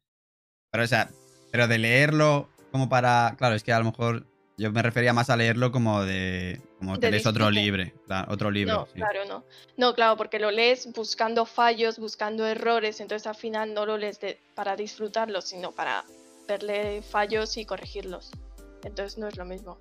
[0.72, 1.10] Pero, o sea,
[1.52, 3.36] pero de leerlo como para.
[3.38, 4.26] Claro, es que a lo mejor
[4.58, 6.62] yo me refería más a leerlo como de.
[6.80, 7.50] Como que lees otro
[8.08, 8.74] claro, otro libro.
[8.74, 8.94] No, sí.
[8.94, 9.44] claro, no.
[9.78, 14.20] No, claro, porque lo lees buscando fallos, buscando errores, entonces al final no lo lees
[14.20, 16.06] de- para disfrutarlo, sino para
[16.48, 18.32] verle fallos y corregirlos.
[18.84, 19.78] Entonces no es lo mismo.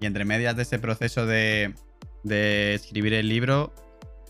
[0.00, 1.74] Y entre medias de ese proceso de,
[2.22, 3.72] de escribir el libro,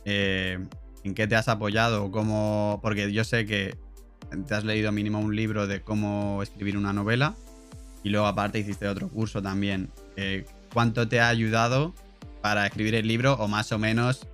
[0.04, 0.58] eh,
[1.04, 2.10] ¿en qué te has apoyado?
[2.10, 2.80] ¿Cómo?
[2.82, 3.76] Porque yo sé que
[4.48, 7.36] te has leído mínimo un libro de cómo escribir una novela
[8.04, 9.90] y luego aparte hiciste otro curso también.
[10.16, 11.92] Eh, ¿Cuánto te ha ayudado
[12.40, 14.28] para escribir el libro o más o menos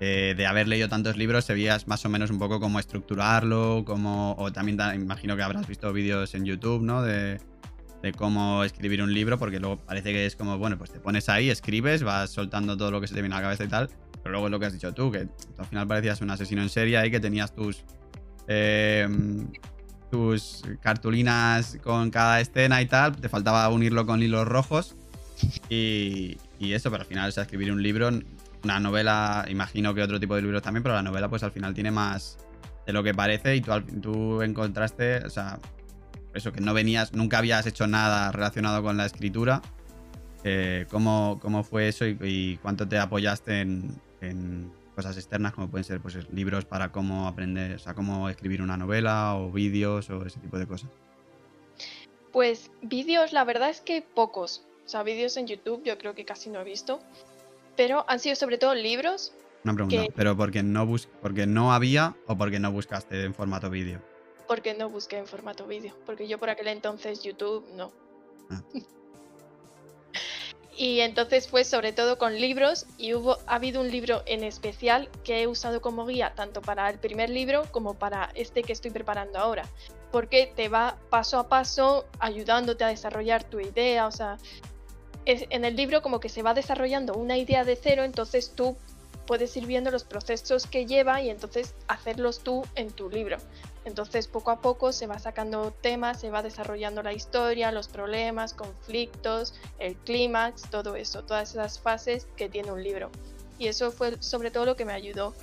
[0.00, 4.34] eh, de haber leído tantos libros sabías más o menos un poco cómo estructurarlo, cómo,
[4.38, 7.02] o también ta- imagino que habrás visto vídeos en YouTube, ¿no?
[7.02, 7.40] De,
[8.02, 11.28] de cómo escribir un libro, porque luego parece que es como, bueno, pues te pones
[11.28, 13.88] ahí, escribes, vas soltando todo lo que se te viene a la cabeza y tal,
[14.22, 15.28] pero luego es lo que has dicho tú, que
[15.58, 17.84] al final parecías un asesino en serie ahí, que tenías tus...
[18.48, 19.08] eh,
[20.10, 24.96] tus cartulinas con cada escena y tal, te faltaba unirlo con hilos rojos
[25.68, 28.10] y, y eso, pero al final, o sea, escribir un libro,
[28.64, 31.74] una novela, imagino que otro tipo de libros también, pero la novela pues al final
[31.74, 32.38] tiene más
[32.86, 35.58] de lo que parece y tú, tú encontraste, o sea,
[36.34, 39.62] eso, que no venías, nunca habías hecho nada relacionado con la escritura.
[40.44, 46.00] Eh, ¿cómo, cómo fue eso y, cuánto te apoyaste en cosas externas como pueden ser
[46.00, 50.40] pues, libros para cómo aprender, o sea, cómo escribir una novela o vídeos o ese
[50.40, 50.90] tipo de cosas?
[52.32, 54.64] Pues vídeos, la verdad es que pocos.
[54.84, 57.00] O sea, vídeos en YouTube yo creo que casi no he visto.
[57.76, 59.34] Pero han sido sobre todo libros.
[59.64, 63.34] Una pregunta, Que- pero porque no, bus porque no había o porque no buscaste en
[63.34, 64.00] formato vídeo.
[64.48, 65.94] Porque no busqué en formato vídeo.
[66.06, 67.92] Porque yo por aquel entonces YouTube no.
[68.50, 68.62] Ah.
[70.76, 75.08] y entonces fue sobre todo con libros y hubo, ha habido un libro en especial
[75.24, 78.90] que he usado como guía tanto para el primer libro como para este que estoy
[78.90, 79.64] preparando ahora.
[80.12, 84.06] Porque te va paso a paso ayudándote a desarrollar tu idea.
[84.06, 84.38] O sea,
[85.24, 88.76] es- en el libro como que se va desarrollando una idea de cero, entonces tú
[89.26, 93.38] puedes ir viendo los procesos que lleva y entonces hacerlos tú en tu libro.
[93.86, 98.52] Entonces poco a poco se va sacando temas, se va desarrollando la historia, los problemas,
[98.52, 103.10] conflictos, el clímax, todo eso, todas esas fases que tiene un libro.
[103.60, 105.34] Y eso fue sobre todo lo que me ayudó.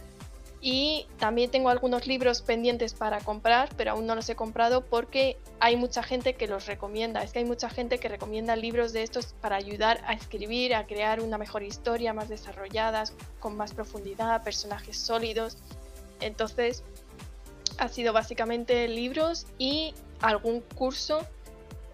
[0.60, 5.38] Y también tengo algunos libros pendientes para comprar, pero aún no los he comprado porque
[5.62, 7.23] hay mucha gente que los recomienda.
[7.23, 10.86] Es que hay mucha gente que recomienda libros de estos para ayudar a escribir, a
[10.86, 15.58] crear una mejor historia, más desarrolladas, con más profundidad, personajes sólidos.
[16.19, 16.84] Entonces,
[17.78, 21.26] ha sido básicamente libros y algún curso,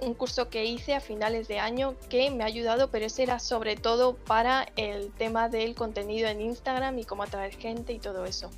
[0.01, 3.39] un curso que hice a finales de año que me ha ayudado, pero ese era
[3.39, 8.25] sobre todo para el tema del contenido en Instagram y cómo atraer gente y todo
[8.25, 8.49] eso.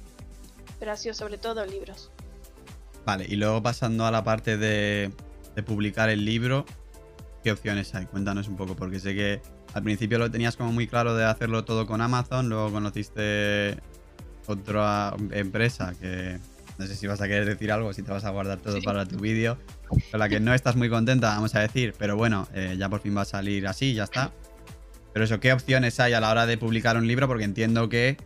[0.79, 2.11] Pero ha sido sobre todo libros.
[3.05, 5.11] Vale, y luego pasando a la parte de,
[5.55, 6.65] de publicar el libro,
[7.43, 8.05] ¿qué opciones hay?
[8.05, 9.41] Cuéntanos un poco, porque sé que
[9.73, 13.77] al principio lo tenías como muy claro de hacerlo todo con Amazon, luego conociste
[14.47, 16.39] otra empresa que
[16.81, 18.85] no sé si vas a querer decir algo, si te vas a guardar todo Sí.
[18.85, 19.57] para tu vídeo,
[20.11, 23.01] con la que no estás muy contenta, vamos a decir, pero bueno, eh, ya por
[23.01, 24.31] fin va a salir así, ya está.
[25.13, 27.27] Pero eso, ¿qué opciones hay a la hora de publicar un libro?
[27.27, 28.17] Porque entiendo que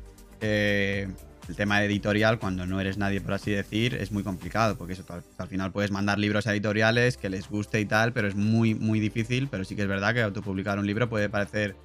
[0.41, 1.07] eh,
[1.49, 5.03] el tema editorial, cuando no eres nadie, por así decir, es muy complicado, porque eso,
[5.09, 8.35] al, al final puedes mandar libros a editoriales que les guste y tal, pero es
[8.35, 9.47] muy, muy difícil.
[9.49, 11.75] Pero sí que es verdad que autopublicar un libro puede parecer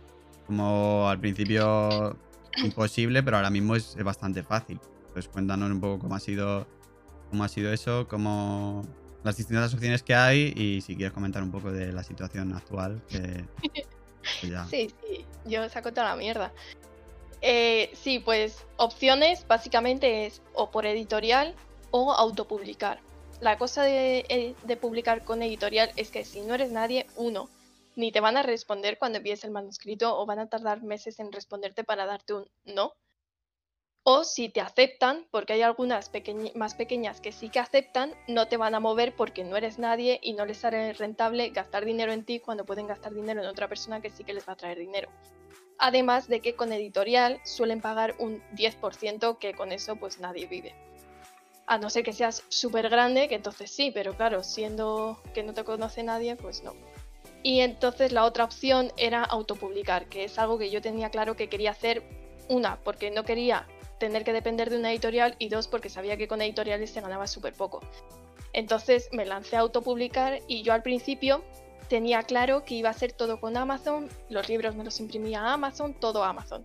[0.47, 2.17] como al principio
[2.63, 4.79] imposible, pero ahora mismo es, es bastante fácil.
[5.13, 6.67] Pues cuéntanos un poco cómo ha sido,
[7.31, 8.85] cómo ha sido eso, cómo
[9.23, 13.03] las distintas opciones que hay y si quieres comentar un poco de la situación actual,
[13.09, 13.45] que.
[14.69, 16.53] Sí, sí, yo saco toda la mierda.
[17.41, 21.55] Eh, sí, pues opciones básicamente es o por editorial
[21.91, 23.01] o autopublicar.
[23.41, 27.49] La cosa de, eh, de publicar con editorial es que si no eres nadie, uno,
[27.97, 31.33] ni te van a responder cuando envíes el manuscrito o van a tardar meses en
[31.33, 32.93] responderte para darte un no.
[34.03, 36.11] O si te aceptan, porque hay algunas
[36.55, 40.19] más pequeñas que sí que aceptan, no te van a mover porque no eres nadie
[40.23, 43.69] y no les sale rentable gastar dinero en ti cuando pueden gastar dinero en otra
[43.69, 45.11] persona que sí que les va a traer dinero.
[45.79, 50.75] Además de que con editorial suelen pagar un 10% que con eso pues nadie vive.
[51.67, 55.53] A no ser que seas súper grande, que entonces sí, pero claro, siendo que no
[55.53, 56.75] te conoce nadie, pues no.
[57.43, 61.49] Y entonces la otra opción era autopublicar, que es algo que yo tenía claro que
[61.49, 62.03] quería hacer,
[62.49, 63.67] una, porque no quería
[64.01, 67.29] tener que depender de una editorial y dos, porque sabía que con editoriales se ganaba
[67.29, 67.81] súper poco.
[68.53, 71.45] Entonces me lancé a autopublicar y yo al principio
[71.89, 75.95] tenía claro que iba a ser todo con Amazon, los libros me los imprimía Amazon,
[75.95, 76.65] todo Amazon.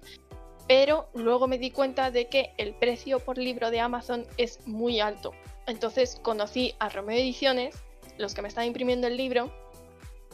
[0.68, 5.00] Pero luego me di cuenta de que el precio por libro de Amazon es muy
[5.00, 5.34] alto.
[5.68, 7.76] Entonces conocí a Romeo Ediciones,
[8.18, 9.52] los que me están imprimiendo el libro,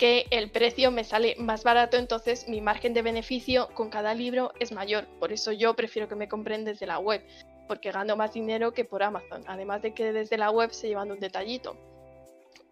[0.02, 4.52] que el precio me sale más barato, entonces mi margen de beneficio con cada libro
[4.60, 5.06] es mayor.
[5.20, 7.24] Por eso yo prefiero que me compren desde la web,
[7.68, 9.44] porque gano más dinero que por Amazon.
[9.46, 11.78] Además de que desde la web se llevan un detallito.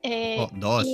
[0.01, 0.87] Eh, oh, dos.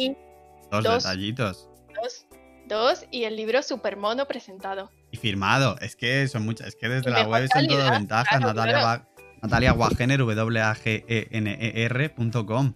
[0.70, 0.84] dos.
[0.84, 1.70] detallitos.
[2.04, 2.26] Dos,
[2.68, 4.92] dos y el libro super mono presentado.
[5.12, 5.78] Y firmado.
[5.80, 6.68] Es que son muchas.
[6.68, 8.42] Es que desde la web son todo ventajas.
[8.42, 9.08] Natalia,
[9.42, 12.74] Natalia Wagener, w a g e n e r.com.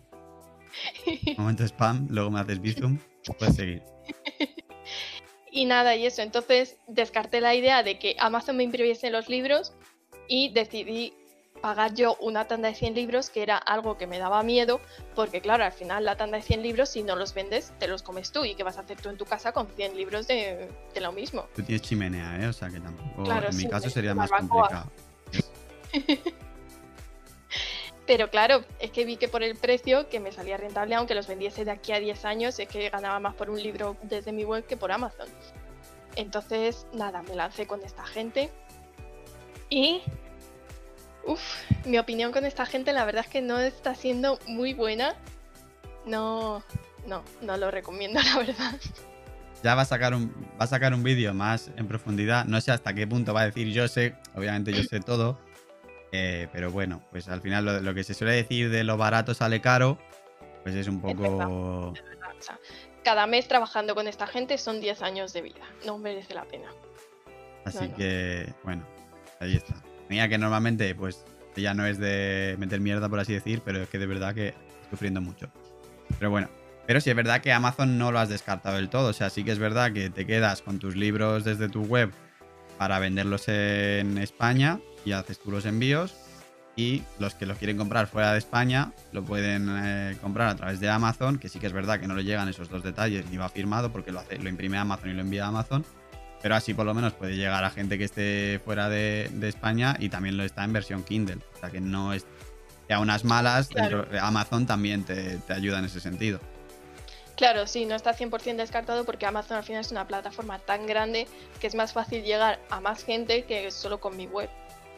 [1.38, 3.00] Momento spam, luego me haces Bizum.
[3.38, 3.84] Puedes seguir.
[5.52, 6.22] y nada, y eso.
[6.22, 9.74] Entonces descarté la idea de que Amazon me imprimiese los libros
[10.28, 11.13] y decidí
[11.62, 14.80] pagar yo una tanda de 100 libros, que era algo que me daba miedo,
[15.15, 18.02] porque claro, al final la tanda de 100 libros, si no los vendes, te los
[18.02, 18.46] comes tú.
[18.46, 21.48] ¿Y qué vas a hacer tú en tu casa con 100 libros de, lo mismo?
[21.56, 22.48] Tú tienes chimenea, ¿eh?
[22.48, 23.30] O sea que tampoco...
[23.32, 24.89] en mi caso sería más complicado.
[28.10, 31.28] Pero claro, es que vi que por el precio que me salía rentable, aunque los
[31.28, 34.43] vendiese de aquí a 10 años, es que ganaba más por un libro desde mi
[34.43, 35.28] web que por Amazon.
[36.15, 38.50] Entonces, nada, me lancé con esta gente.
[39.69, 40.02] Y...
[41.24, 41.39] Uf,
[41.86, 45.13] mi opinión con esta gente la verdad es que no está siendo muy buena.
[46.08, 46.63] No,
[47.06, 48.76] no, no lo recomiendo, la verdad.
[49.62, 52.45] Ya va a sacar un, va a sacar un vídeo más en profundidad.
[52.45, 55.38] No sé hasta qué punto va a decir yo sé, obviamente yo sé todo
[56.12, 59.62] eh, pero bueno, pues al final lo, que se suele decir de lo barato sale
[59.62, 59.98] caro,
[60.63, 61.93] pues es un poco...
[63.04, 66.69] cada mes trabajando con esta gente son 10 años de vida, no merece la pena.
[67.65, 68.86] Así que, bueno,
[69.39, 69.76] ahí está.
[70.10, 71.24] Mira que normalmente, pues,
[71.56, 74.54] ya no es de meter mierda, por así decir, pero es que de verdad que
[74.89, 75.52] sufriendo mucho.
[76.17, 76.50] Pero bueno,
[76.88, 79.10] pero sí es verdad que Amazon no lo has descartado del todo.
[79.10, 82.12] O sea, sí que es verdad que te quedas con tus libros desde tu web
[82.78, 86.14] para venderlos en España y haces tú los envíos.
[86.76, 90.80] Y los que los quieren comprar fuera de España lo pueden eh, comprar a través
[90.80, 93.36] de Amazon, que sí que es verdad que no le llegan esos dos detalles ni
[93.36, 95.84] va firmado porque lo, hace, lo imprime Amazon y lo envía a Amazon.
[96.42, 100.08] Pero así por lo menos puede llegar a gente que esté fuera de, España y
[100.08, 101.40] también lo está en versión Kindle.
[101.54, 102.26] O sea que no es
[102.88, 103.70] que a unas malas,
[104.22, 106.40] Amazon también te, te ayuda en ese sentido.
[107.40, 111.26] Claro, sí, no está 100% descartado porque Amazon al final es una plataforma tan grande
[111.62, 114.50] que es más fácil llegar a más gente que solo con mi web.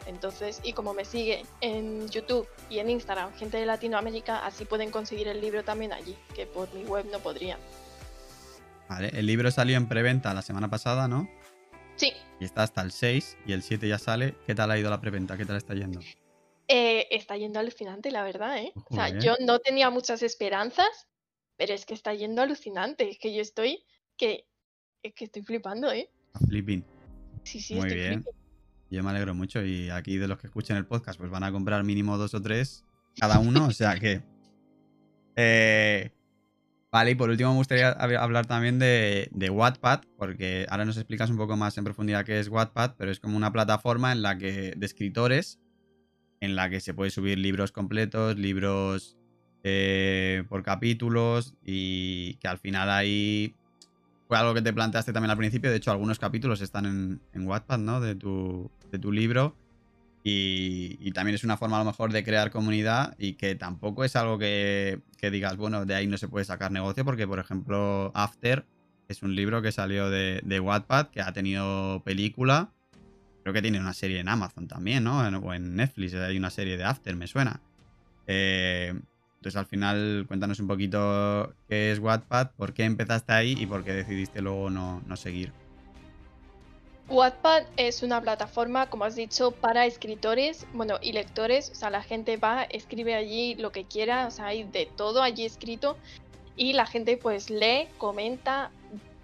[0.06, 4.90] Entonces, y como me sigue en YouTube y en Instagram gente de Latinoamérica, así pueden
[4.90, 7.58] conseguir el libro también allí, que por mi web no podrían.
[8.88, 11.28] Vale, el libro salió en preventa la semana pasada, ¿no?
[11.96, 12.12] Sí.
[12.40, 14.34] Y está hasta el 6 y el 7 ya sale.
[14.46, 15.36] ¿Qué tal ha ido la preventa?
[15.36, 16.00] ¿Qué tal está yendo?
[16.68, 18.72] Eh, está yendo alucinante, la verdad, ¿eh?
[18.90, 21.08] O sea, yo no tenía muchas esperanzas,
[21.56, 23.08] pero es que está yendo alucinante.
[23.08, 23.84] Es que yo estoy
[24.16, 24.46] que,
[25.02, 26.10] es que estoy flipando, ¿eh?
[26.48, 26.84] Flipping.
[27.44, 28.24] Sí, sí, Muy bien.
[28.92, 31.50] Yo me alegro mucho y aquí de los que escuchen el podcast pues van a
[31.50, 32.84] comprar mínimo dos o tres
[33.18, 34.20] cada uno, o sea que...
[35.34, 36.10] Eh,
[36.90, 41.30] vale, y por último me gustaría hablar también de, de, Wattpad, porque ahora nos explicas
[41.30, 44.36] un poco más en profundidad qué es Wattpad, pero es como una plataforma en la
[44.36, 45.58] que de escritores,
[46.40, 49.16] en la que se puede subir libros completos, libros
[49.64, 53.54] eh, por capítulos y que al final ahí
[54.40, 55.70] algo que te planteaste también al principio.
[55.70, 58.00] De hecho, algunos capítulos están en, en Wattpad, ¿no?
[58.00, 59.56] De tu, de tu libro.
[60.24, 64.14] Y, también es una forma a lo mejor de crear comunidad y que tampoco es
[64.14, 68.64] algo que, digas, bueno, de ahí no se puede sacar negocio porque, por ejemplo, After
[69.08, 72.70] es un libro que salió de, de Wattpad, que ha tenido película.
[73.42, 75.18] Creo que tiene una serie en Amazon también, ¿no?
[75.18, 77.60] o en Netflix hay una serie de After, me suena.
[78.28, 78.94] Eh,
[79.42, 83.82] entonces, al final, cuéntanos un poquito qué es Wattpad, por qué empezaste ahí y por
[83.82, 85.52] qué decidiste luego no, seguir.
[87.08, 91.70] Wattpad es una plataforma, como has dicho, para escritores, bueno, y lectores.
[91.70, 95.22] O sea, la gente va, escribe allí lo que quiera, o sea, hay de todo
[95.22, 95.96] allí escrito.
[96.54, 98.70] Y la gente pues lee, comenta,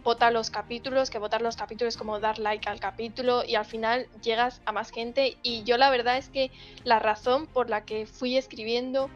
[0.02, 3.66] vota los capítulos, que votar los capítulos es como dar like al capítulo y al
[3.66, 5.37] final llegas a más gente.
[5.44, 6.50] Y yo la verdad es que
[6.83, 9.08] la razón por la que fui escribiendo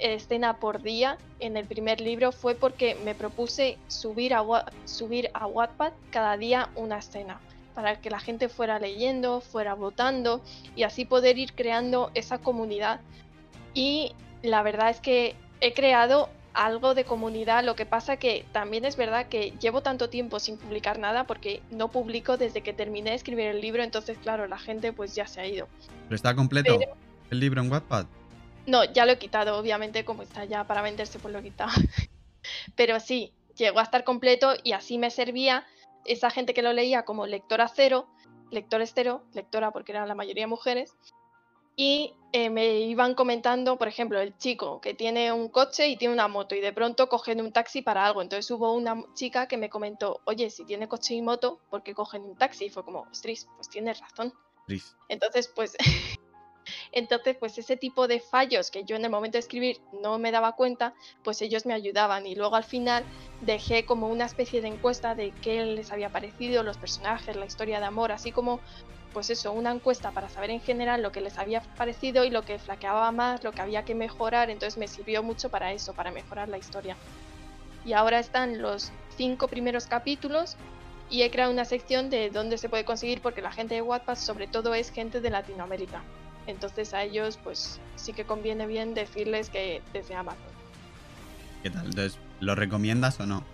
[0.00, 4.44] escena por día en el primer libro fue porque me propuse subir a,
[4.84, 7.40] subir a Wattpad cada día una escena
[7.74, 10.42] para que la gente fuera leyendo, fuera votando
[10.76, 13.00] y así poder ir creando esa comunidad.
[13.74, 17.64] Y la verdad es que he creado algo de comunidad.
[17.64, 21.62] Lo que pasa que también es verdad que llevo tanto tiempo sin publicar nada porque
[21.70, 25.26] no publico desde que terminé de escribir el libro, entonces claro, la gente pues ya
[25.26, 25.68] se ha ido.
[26.04, 26.78] ¿Pero está completo
[27.30, 28.06] el libro en Wattpad?
[28.66, 31.70] No, ya lo he quitado, obviamente, como está ya para venderse, pues lo he quitado.
[32.76, 35.66] Pero sí, llegó a estar completo y así me servía
[36.04, 38.08] esa gente que lo leía como lectora cero,
[38.50, 40.96] lector estero, lectora porque eran la mayoría mujeres,
[41.76, 46.12] y eh, me iban comentando, por ejemplo, el chico que tiene un coche y tiene
[46.12, 48.20] una moto y de pronto cogen un taxi para algo.
[48.20, 51.94] Entonces hubo una chica que me comentó, oye, si tiene coche y moto, ¿por qué
[51.94, 52.66] cogen un taxi?
[52.66, 54.34] Y fue como, ostras, pues tienes razón.
[55.08, 55.74] Entonces, pues,
[56.92, 60.32] entonces, pues ese tipo de fallos que yo en el momento de escribir no me
[60.32, 62.26] daba cuenta, pues ellos me ayudaban.
[62.26, 63.04] Y luego al final
[63.40, 67.78] dejé como una especie de encuesta de qué les había parecido, los personajes, la historia
[67.78, 68.60] de amor, así como
[69.12, 72.42] pues eso, una encuesta para saber en general lo que les había parecido y lo
[72.42, 76.12] que flaqueaba más, lo que había que mejorar, entonces me sirvió mucho para eso, para
[76.12, 76.96] mejorar la historia.
[77.84, 80.56] Y ahora están los cinco primeros capítulos
[81.08, 84.16] y he creado una sección de dónde se puede conseguir porque la gente de Wattpad
[84.16, 86.02] sobre todo es gente de Latinoamérica.
[86.50, 90.42] Entonces a ellos pues sí que conviene bien decirles que desde Amazon.
[91.62, 91.86] ¿Qué tal?
[91.86, 93.44] Entonces, ¿lo recomiendas o no?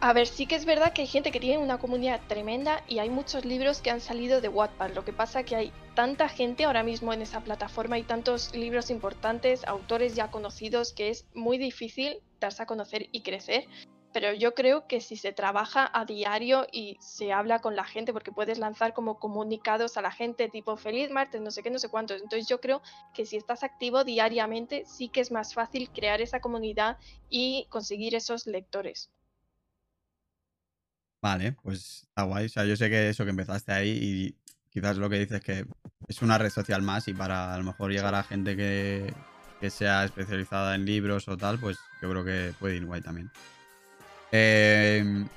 [0.00, 2.98] A ver, sí que es verdad que hay gente que tiene una comunidad tremenda y
[2.98, 4.94] hay muchos libros que han salido de Wattpad.
[4.94, 8.90] Lo que pasa que hay tanta gente ahora mismo en esa plataforma y tantos libros
[8.90, 13.66] importantes, autores ya conocidos, que es muy difícil darse a conocer y crecer.
[14.12, 18.12] Pero yo creo que si se trabaja a diario y se habla con la gente,
[18.12, 21.78] porque puedes lanzar como comunicados a la gente tipo feliz martes, no sé qué, no
[21.78, 22.20] sé cuántos.
[22.20, 22.82] Entonces yo creo
[23.14, 26.98] que si estás activo diariamente, sí que es más fácil crear esa comunidad
[27.28, 29.10] y conseguir esos lectores.
[31.22, 32.46] Vale, pues está guay.
[32.46, 34.36] O sea, yo sé que eso que empezaste ahí y
[34.70, 35.64] quizás lo que dices que
[36.08, 39.14] es una red social más y para a lo mejor llegar a gente que,
[39.70, 43.30] sea especializada en libros o tal, pues yo creo que puede ir guay también.
[44.32, 45.28] Em,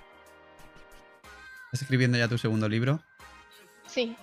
[1.66, 3.02] ¿Estás escribiendo ya tu segundo libro?
[3.88, 4.16] Sí.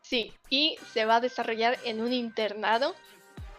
[0.00, 2.94] Sí, y se va a desarrollar en un internado.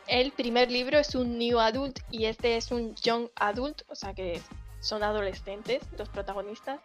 [0.07, 4.13] El primer libro es un New Adult y este es un Young Adult, o sea
[4.13, 4.41] que
[4.80, 6.80] son adolescentes, los protagonistas,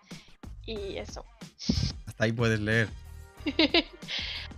[0.66, 1.24] y eso.
[2.07, 2.89] Hasta ahí puedes leer.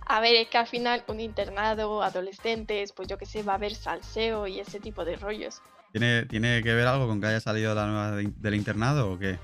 [0.07, 3.55] a ver, es que al final un internado, adolescentes, pues yo que sé, va a
[3.57, 5.61] haber salseo y ese tipo de rollos.
[5.95, 9.39] ¿Tiene, ¿Tiene que ver algo con que haya salido la nueva del internado o qué?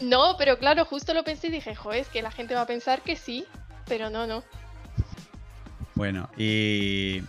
[0.00, 2.66] No, pero claro, justo lo pensé y dije, joder, es que la gente va a
[2.66, 3.44] pensar que sí,
[3.86, 4.42] pero no, no.
[5.94, 7.22] Bueno, y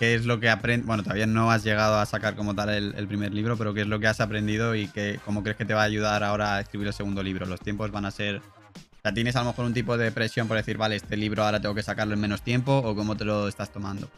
[0.00, 0.84] ¿Qué es lo que aprendes?
[0.84, 3.86] Bueno, todavía no has llegado a sacar como tal el, primer libro, pero ¿qué es
[3.86, 6.60] lo que has aprendido y que, cómo crees que te va a ayudar ahora a
[6.62, 7.46] escribir el segundo libro?
[7.46, 8.38] ¿Los tiempos van a ser...
[8.38, 11.44] O sea, ¿tienes a lo mejor un tipo de presión por decir, vale, este libro
[11.44, 14.10] ahora tengo que sacarlo en menos tiempo o cómo te lo estás tomando?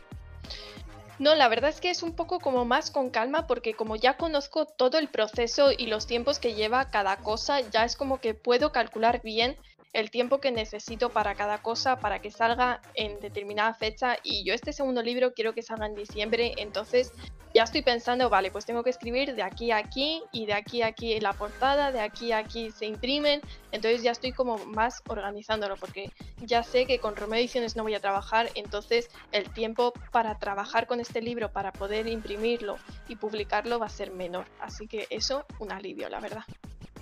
[1.19, 4.17] No, la verdad es que es un poco como más con calma porque como ya
[4.17, 8.35] conozco todo el proceso y los tiempos que lleva cada cosa, ya es como que
[8.35, 9.57] puedo calcular bien
[9.93, 14.55] el tiempo que necesito para cada cosa para que salga en determinada fecha y yo
[14.55, 17.13] este segundo libro quiero que salga en diciembre, entonces
[17.55, 20.83] ya estoy pensando, vale, pues tengo que escribir de aquí a aquí y de aquí
[20.83, 23.41] a aquí la portada, de aquí a aquí se imprimen,
[23.73, 26.11] entonces ya estoy como más organizándolo porque
[26.43, 30.87] ya sé que con Romeo Ediciones no voy a trabajar, entonces el tiempo para trabajar
[30.87, 32.77] con este libro, para poder imprimirlo
[33.09, 36.45] y publicarlo va a ser menor, así que eso un alivio, la verdad.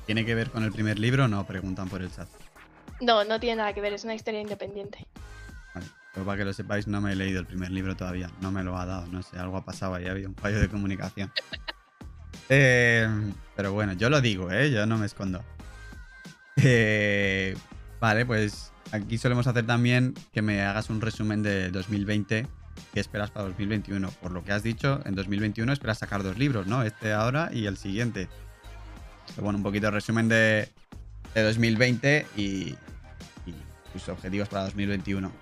[0.07, 1.45] ¿Tiene que ver con el primer libro no?
[1.45, 2.28] Preguntan por el chat.
[3.01, 5.07] No, no tiene nada que ver, es una historia independiente.
[5.74, 8.51] Vale, pues para que lo sepáis, no me he leído el primer libro todavía, no
[8.51, 11.32] me lo ha dado, no sé, algo ha pasado ahí, había un fallo de comunicación.
[12.49, 13.09] Eh,
[13.57, 14.70] pero bueno, yo lo digo, ¿eh?
[14.70, 15.42] Yo no me escondo.
[16.62, 17.57] Eh,
[17.99, 22.47] vale, pues aquí solemos hacer también que me hagas un resumen de 2020.
[22.92, 24.11] ¿Qué esperas para 2021?
[24.11, 26.82] Por lo que has dicho, en 2021 esperas sacar dos libros, ¿no?
[26.82, 28.28] Este ahora y el siguiente.
[29.28, 30.68] Pero bueno, un poquito de resumen de,
[31.35, 32.74] de 2020 y,
[33.93, 35.33] tus objetivos para 2021.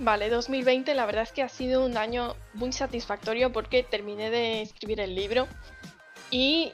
[0.00, 4.62] Vale, 2020 la verdad es que ha sido un año muy satisfactorio porque terminé de
[4.62, 5.46] escribir el libro
[6.30, 6.72] y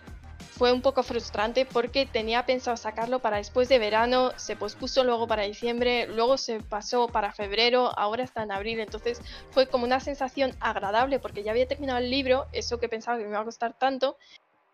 [0.53, 5.27] fue un poco frustrante porque tenía pensado sacarlo para después de verano, se pospuso luego
[5.27, 10.01] para diciembre, luego se pasó para febrero, ahora está en abril, entonces fue como una
[10.01, 13.45] sensación agradable porque ya había terminado el libro, eso que pensaba que me iba a
[13.45, 14.19] costar tanto,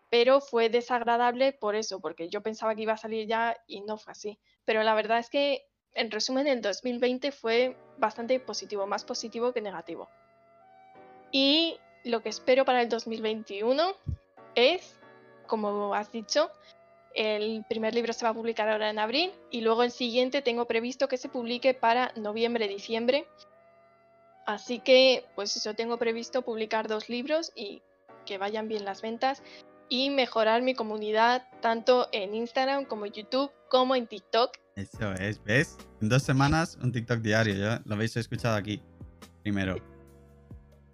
[0.09, 3.97] pero fue desagradable por eso, porque yo pensaba que iba a salir ya y no
[3.97, 4.39] fue así.
[4.65, 9.61] Pero la verdad es que, en resumen, el 2020 fue bastante positivo, más positivo que
[9.61, 10.09] negativo.
[11.31, 13.93] Y lo que espero para el 2021
[14.55, 14.99] es,
[15.45, 16.51] como has dicho,
[17.13, 20.65] el primer libro se va a publicar ahora en abril y luego el siguiente tengo
[20.65, 23.27] previsto que se publique para noviembre-diciembre.
[24.45, 27.83] Así que, pues eso, tengo previsto publicar dos libros y
[28.25, 29.43] que vayan bien las ventas
[29.89, 34.51] y mejorar mi comunidad tanto en Instagram como en YouTube como en TikTok.
[34.75, 35.77] Eso es, ¿ves?
[36.01, 38.81] En dos semanas un TikTok diario, ya lo habéis escuchado aquí
[39.41, 39.75] primero.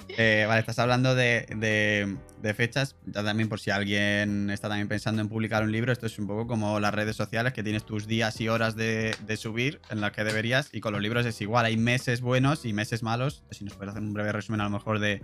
[0.08, 2.16] Eh, vale, estás hablando de,
[2.56, 6.20] fechas, ya también por si alguien está también pensando en publicar un libro, esto es
[6.20, 10.02] un poco como las redes sociales, que tienes tus días y horas de, subir en
[10.02, 13.43] las que deberías, y con los libros es igual, hay meses buenos y meses malos.
[13.50, 15.24] Si nos puedes hacer un breve resumen a lo mejor de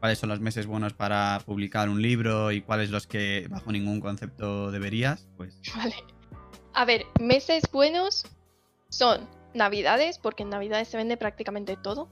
[0.00, 4.00] cuáles son los meses buenos para publicar un libro y cuáles los que bajo ningún
[4.00, 5.60] concepto deberías, pues...
[5.76, 5.94] Vale.
[6.72, 8.24] A ver, meses buenos
[8.88, 12.08] son Navidades, porque en Navidades se vende prácticamente todo.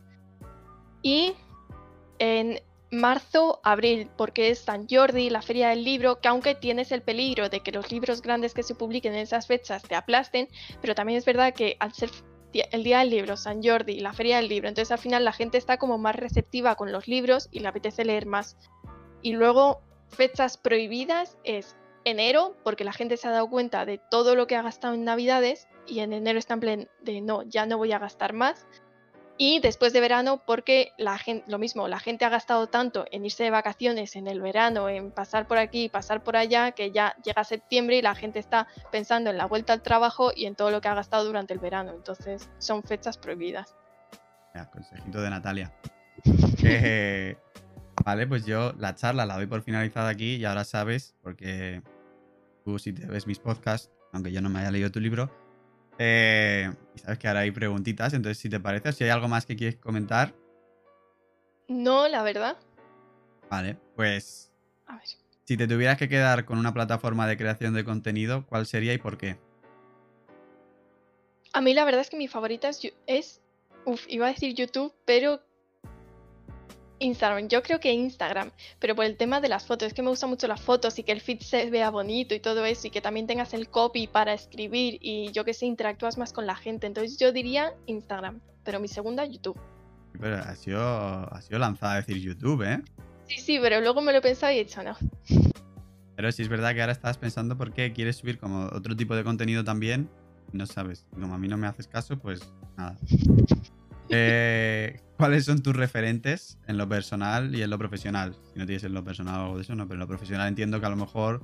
[1.03, 1.35] Y
[2.19, 2.61] en
[2.91, 7.49] marzo, abril, porque es San Jordi, la feria del libro, que aunque tienes el peligro
[7.49, 10.49] de que los libros grandes que se publiquen en esas fechas te aplasten,
[10.81, 12.11] pero también es verdad que al ser
[12.53, 15.59] el día del libro, San Jordi, la feria del libro, entonces al final la gente
[15.59, 18.57] está como más receptiva con los libros y le apetece leer más.
[19.23, 24.35] Y luego, fechas prohibidas es enero, porque la gente se ha dado cuenta de todo
[24.35, 27.67] lo que ha gastado en Navidades y en enero está en plan de no, ya
[27.67, 28.67] no voy a gastar más.
[29.41, 33.25] Y después de verano, porque la gente, lo mismo, la gente ha gastado tanto en
[33.25, 37.15] irse de vacaciones en el verano, en pasar por aquí pasar por allá, que ya
[37.25, 40.73] llega septiembre y la gente está pensando en la vuelta al trabajo y en todo
[40.73, 41.93] lo que ha gastado durante el verano.
[41.93, 43.77] Entonces, son fechas prohibidas.
[44.57, 45.73] Ya, consejito de Natalia.
[46.65, 47.37] Eh,
[48.05, 51.81] vale, pues yo la charla la doy por finalizada aquí y ahora sabes, porque
[52.65, 55.31] tú si te ves mis podcasts, aunque yo no me haya leído tu libro,
[55.99, 59.57] eh, sabes que ahora hay preguntitas, entonces si te parece, si hay algo más que
[59.57, 60.35] quieres comentar.
[61.69, 62.57] No, la verdad.
[63.51, 64.53] Vale, pues...
[64.87, 65.05] A ver.
[65.45, 68.99] Si te tuvieras que quedar con una plataforma de creación de contenido, ¿cuál sería y
[68.99, 69.39] por qué?
[71.53, 73.41] A mí la verdad es que mi favorita es, es
[73.85, 75.41] uf, iba a decir YouTube, pero
[76.99, 80.11] Instagram, yo creo que Instagram, pero por el tema de las fotos, es que me
[80.11, 82.91] gustan mucho las fotos y que el feed se vea bonito y todo eso y
[82.91, 86.57] que también tengas el copy para escribir y yo que sé, interactúas más con la
[86.57, 86.87] gente.
[86.87, 89.59] Entonces yo diría Instagram, pero mi segunda YouTube.
[90.21, 92.83] Pero ha sido, ha sido lanzada a decir YouTube, ¿eh?
[93.27, 94.97] Sí, sí, pero luego me lo he pensado y he dicho no.
[96.17, 99.15] Pero sí es verdad que ahora estás pensando por qué quieres subir como otro tipo
[99.15, 100.11] de contenido también.
[100.53, 102.41] No sabes, como a mí no me haces caso, pues
[102.77, 102.97] nada.
[104.11, 108.37] Eh, ¿Cuáles son tus referentes en lo personal y en lo profesional?
[108.53, 110.49] Si no tienes en lo personal o algo de eso, no, pero en lo profesional
[110.49, 111.43] entiendo que a lo mejor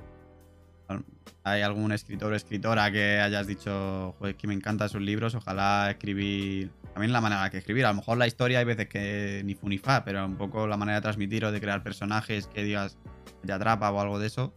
[1.43, 5.91] hay algún escritor o escritora que hayas dicho, joder, que me encantan sus libros, ojalá
[5.91, 6.71] escribir.
[6.93, 7.85] También la manera que escribir.
[7.85, 10.67] A lo mejor la historia hay veces que ni fu ni fa, pero un poco
[10.67, 12.97] la manera de transmitir o de crear personajes que digas
[13.45, 14.53] te atrapa o algo de eso.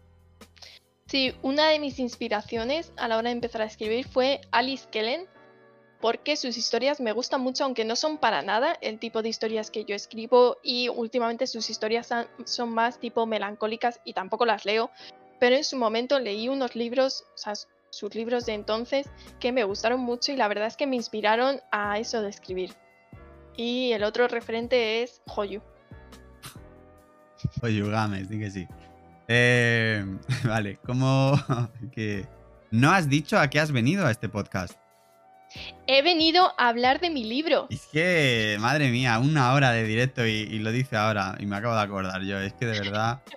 [1.06, 5.22] Sí, una de mis inspiraciones a la hora de empezar a escribir fue Alice Kellen,
[6.00, 9.70] porque sus historias me gustan mucho, aunque no son para nada el tipo de historias
[9.70, 12.08] que yo escribo y últimamente sus historias
[12.44, 14.90] son más tipo melancólicas y tampoco las leo,
[15.40, 17.54] pero en su momento leí unos libros, o sea,
[17.90, 19.08] sus libros de entonces
[19.40, 22.74] que me gustaron mucho y la verdad es que me inspiraron a eso de escribir.
[23.56, 25.60] Y el otro referente es Hoyu.
[27.60, 28.68] Hoyu Games, di que sí.
[29.26, 30.04] Eh,
[30.44, 31.32] vale, ¿cómo
[31.92, 32.26] que
[32.70, 34.78] no has dicho a qué has venido a este podcast?
[35.86, 37.66] He venido a hablar de mi libro.
[37.70, 41.36] Es que, madre mía, una hora de directo y, lo dice ahora.
[41.38, 42.38] Y me acabo de acordar yo.
[42.40, 43.22] Es que de verdad.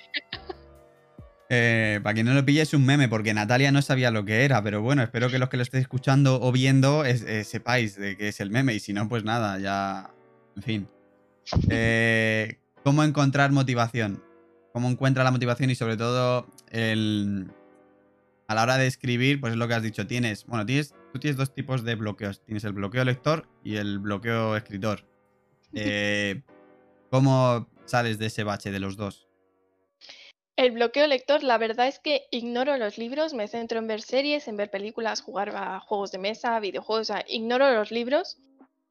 [1.54, 4.46] Eh, para que no lo pille es un meme, porque Natalia no sabía lo que
[4.46, 4.64] era.
[4.64, 8.30] Pero bueno, espero que los que lo estéis escuchando o viendo eh, sepáis de qué
[8.30, 8.74] es el meme.
[8.74, 10.12] Y si no, pues nada, ya.
[10.56, 10.88] En fin.
[11.70, 14.24] Eh, ¿Cómo encontrar motivación?
[14.72, 17.52] ¿Cómo encuentra la motivación y sobre todo el
[18.52, 21.20] a la hora de escribir, pues es lo que has dicho, tienes, bueno, tienes, tú
[21.20, 25.08] tienes dos tipos de bloqueos, tienes el bloqueo lector y el bloqueo escritor.
[25.74, 26.42] Eh,
[27.10, 29.30] ¿Cómo sales de ese bache de los dos?
[30.58, 34.50] El bloqueo lector, la verdad es que ignoro los libros, me centro en ver series,
[34.50, 38.38] en ver películas, jugar a juegos de mesa, videojuegos, o sea, ignoro los libros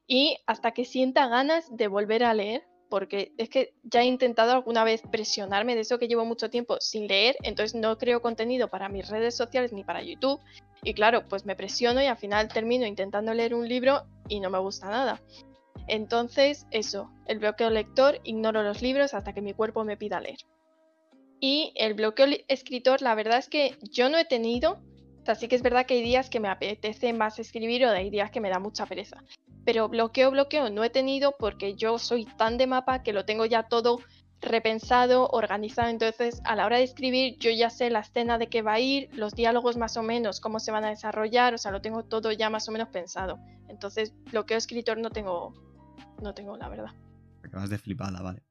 [0.07, 4.53] y hasta que sienta ganas de volver a leer, porque es que ya he intentado
[4.53, 8.69] alguna vez presionarme de eso que llevo mucho tiempo sin leer, entonces no creo contenido
[8.69, 10.41] para mis redes sociales ni para YouTube.
[10.83, 14.51] Y claro, pues me presiono y al final termino intentando leer un libro y no
[14.51, 15.23] me gusta nada.
[15.87, 20.39] Entonces, eso, el bloqueo lector, ignoro los libros hasta que mi cuerpo me pida leer.
[21.39, 24.83] Y el bloqueo escritor, la verdad es que yo no he tenido,
[25.27, 28.31] así que es verdad que hay días que me apetece más escribir o hay días
[28.31, 29.23] que me da mucha pereza
[29.65, 33.47] pero bloqueo, bloqueo no he tenido porque yo soy tan de mapa que lo tengo
[33.47, 34.01] ya todo
[34.41, 35.89] repensado, organizado.
[35.89, 38.81] Entonces, a la hora de escribir, yo ya sé la escena de qué va a
[38.81, 42.05] ir, los diálogos más o menos, cómo se van a desarrollar, o sea, lo tengo
[42.05, 43.39] todo ya más o menos pensado.
[43.69, 45.53] Entonces, bloqueo escritor no tengo,
[46.23, 46.91] no tengo, la verdad.
[47.45, 48.43] Acabas de flipada, vale.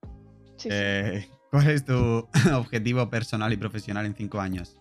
[0.65, 4.77] Eh, ¿Cuál es tu objetivo personal y profesional en cinco años?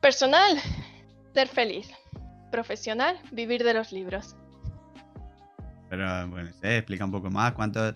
[0.00, 0.58] Personal,
[1.34, 1.90] ser feliz.
[2.52, 4.36] Profesional, vivir de los libros.
[5.88, 7.52] Pero, bueno, explica un poco más.
[7.52, 7.94] ¿Cuánto,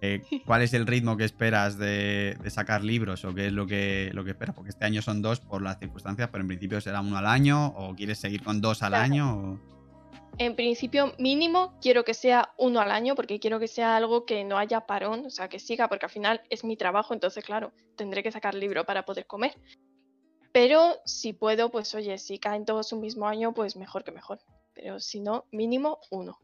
[0.00, 4.10] eh, ¿Cuál es el ritmo que esperas de, sacar libros o qué es lo que,
[4.12, 4.54] lo que esperas?
[4.54, 7.68] Porque este año son dos por las circunstancias, pero en principio será uno al año
[7.68, 9.60] o quieres seguir con dos al año.
[10.38, 14.44] En principio mínimo quiero que sea uno al año porque quiero que sea algo que
[14.44, 17.72] no haya parón, o sea, que siga porque al final es mi trabajo, entonces claro,
[17.96, 19.54] tendré que sacar libro para poder comer.
[20.52, 24.40] Pero si puedo, pues oye, si caen todos un mismo año, pues mejor que mejor.
[24.74, 26.38] Pero si no, mínimo uno.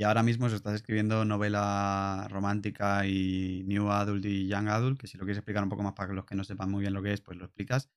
[0.00, 5.18] Y ahora mismo estás escribiendo novela romántica y New Adult y Young Adult, que si
[5.18, 7.12] lo quieres explicar un poco más para los que no sepan muy bien lo que
[7.12, 7.90] es, pues lo explicas.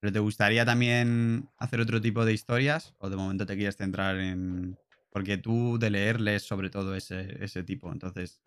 [0.00, 4.18] ¿Pero te gustaría también hacer otro tipo de historias o de momento te quieres centrar
[4.18, 4.78] en...
[5.10, 8.42] Porque tú de leer lees sobre todo ese, ese tipo, entonces,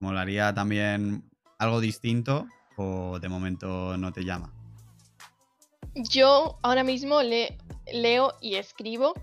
[0.00, 1.30] ¿molaría también
[1.60, 4.52] algo distinto o de momento no te llama?
[5.94, 7.56] Yo ahora mismo le,
[7.92, 9.14] leo y escribo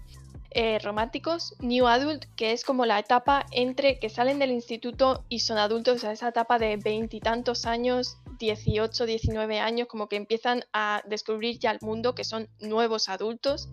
[0.51, 5.39] eh, románticos, New Adult, que es como la etapa entre que salen del instituto y
[5.39, 10.63] son adultos, o sea, esa etapa de veintitantos años, 18, 19 años, como que empiezan
[10.73, 13.69] a descubrir ya el mundo, que son nuevos adultos.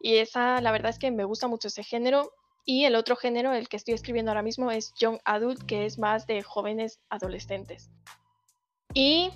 [0.00, 2.32] Y esa, la verdad es que me gusta mucho ese género.
[2.64, 5.98] Y el otro género, el que estoy escribiendo ahora mismo, es Young Adult, que es
[5.98, 7.90] más de jóvenes adolescentes.
[8.94, 9.30] Y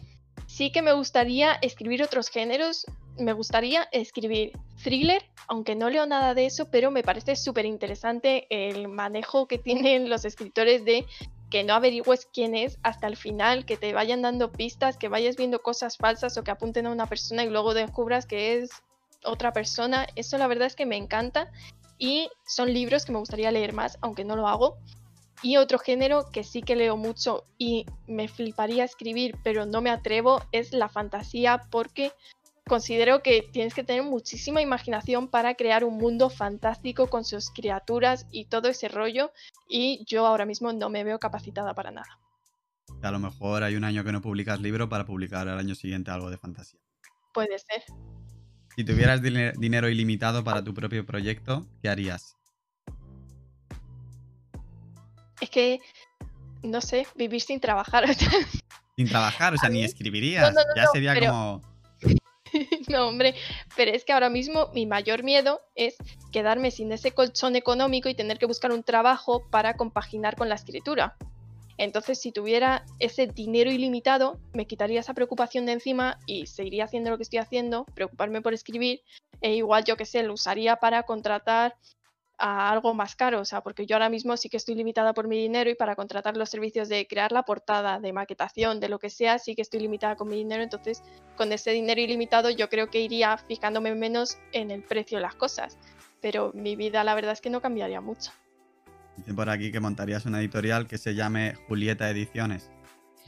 [0.46, 2.86] Sí que me gustaría escribir otros géneros.
[3.18, 4.52] Me gustaría escribir
[4.82, 9.58] thriller, aunque no leo nada de eso, pero me parece súper interesante el manejo que
[9.58, 11.06] tienen los escritores de
[11.50, 15.36] que no averigües quién es hasta el final, que te vayan dando pistas, que vayas
[15.36, 18.70] viendo cosas falsas o que apunten a una persona y luego descubras que es
[19.24, 20.06] otra persona.
[20.16, 21.52] Eso la verdad es que me encanta
[21.98, 24.76] y son libros que me gustaría leer más, aunque no lo hago.
[25.42, 29.90] Y otro género que sí que leo mucho y me fliparía escribir, pero no me
[29.90, 32.12] atrevo, es la fantasía porque
[32.66, 38.26] considero que tienes que tener muchísima imaginación para crear un mundo fantástico con sus criaturas
[38.30, 39.32] y todo ese rollo
[39.68, 42.18] y yo ahora mismo no me veo capacitada para nada.
[43.02, 46.10] A lo mejor hay un año que no publicas libro para publicar el año siguiente
[46.10, 46.80] algo de fantasía.
[47.32, 47.82] Puede ser.
[48.76, 52.36] Si tuvieras dinero ilimitado para tu propio proyecto, ¿qué harías?
[55.44, 55.80] es que,
[56.62, 58.04] no sé, vivir sin trabajar.
[58.96, 60.54] sin trabajar, o sea, ni escribirías.
[60.76, 61.73] ya sería como...
[62.88, 63.34] no, hombre,
[63.76, 65.96] pero es que ahora mismo mi mayor miedo es
[66.32, 70.54] quedarme sin ese colchón económico y tener que buscar un trabajo para compaginar con la
[70.54, 71.16] escritura.
[71.76, 77.10] Entonces, si tuviera ese dinero ilimitado, me quitaría esa preocupación de encima y seguiría haciendo
[77.10, 79.02] lo que estoy haciendo, preocuparme por escribir,
[79.40, 81.74] e igual yo que sé, lo usaría para contratar
[82.38, 85.28] a algo más caro, o sea, porque yo ahora mismo sí que estoy limitada por
[85.28, 88.98] mi dinero y para contratar los servicios de crear la portada, de maquetación, de lo
[88.98, 91.02] que sea, sí que estoy limitada con mi dinero, entonces
[91.36, 95.36] con ese dinero ilimitado yo creo que iría fijándome menos en el precio de las
[95.36, 95.78] cosas,
[96.20, 98.32] pero mi vida la verdad es que no cambiaría mucho.
[99.16, 102.70] Dicen por aquí que montarías una editorial que se llame Julieta Ediciones.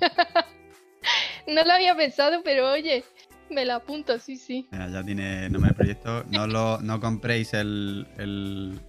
[1.47, 3.05] no lo había pensado, pero oye,
[3.51, 4.67] me la apunto, sí, sí.
[4.73, 6.25] ya tiene nombre de proyecto.
[6.25, 8.81] No, lo, no compréis el, el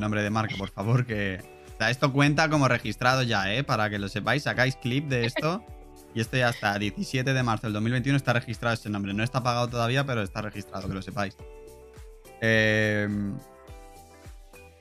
[0.00, 1.40] nombre de marca, por favor, que...
[1.74, 3.64] O sea, esto cuenta como registrado ya, ¿eh?
[3.64, 5.64] Para que lo sepáis, sacáis clip de esto.
[6.14, 9.14] Y esto ya hasta 17 de marzo del 2021 está registrado este nombre.
[9.14, 11.36] No está pagado todavía, pero está registrado, que lo sepáis.
[12.40, 13.34] Em,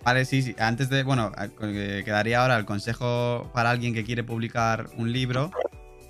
[0.03, 0.55] vale, sí, sí.
[0.59, 1.03] Antes de.
[1.03, 1.31] Bueno,
[1.61, 5.51] eh, quedaría ahora el consejo para alguien que quiere publicar un libro.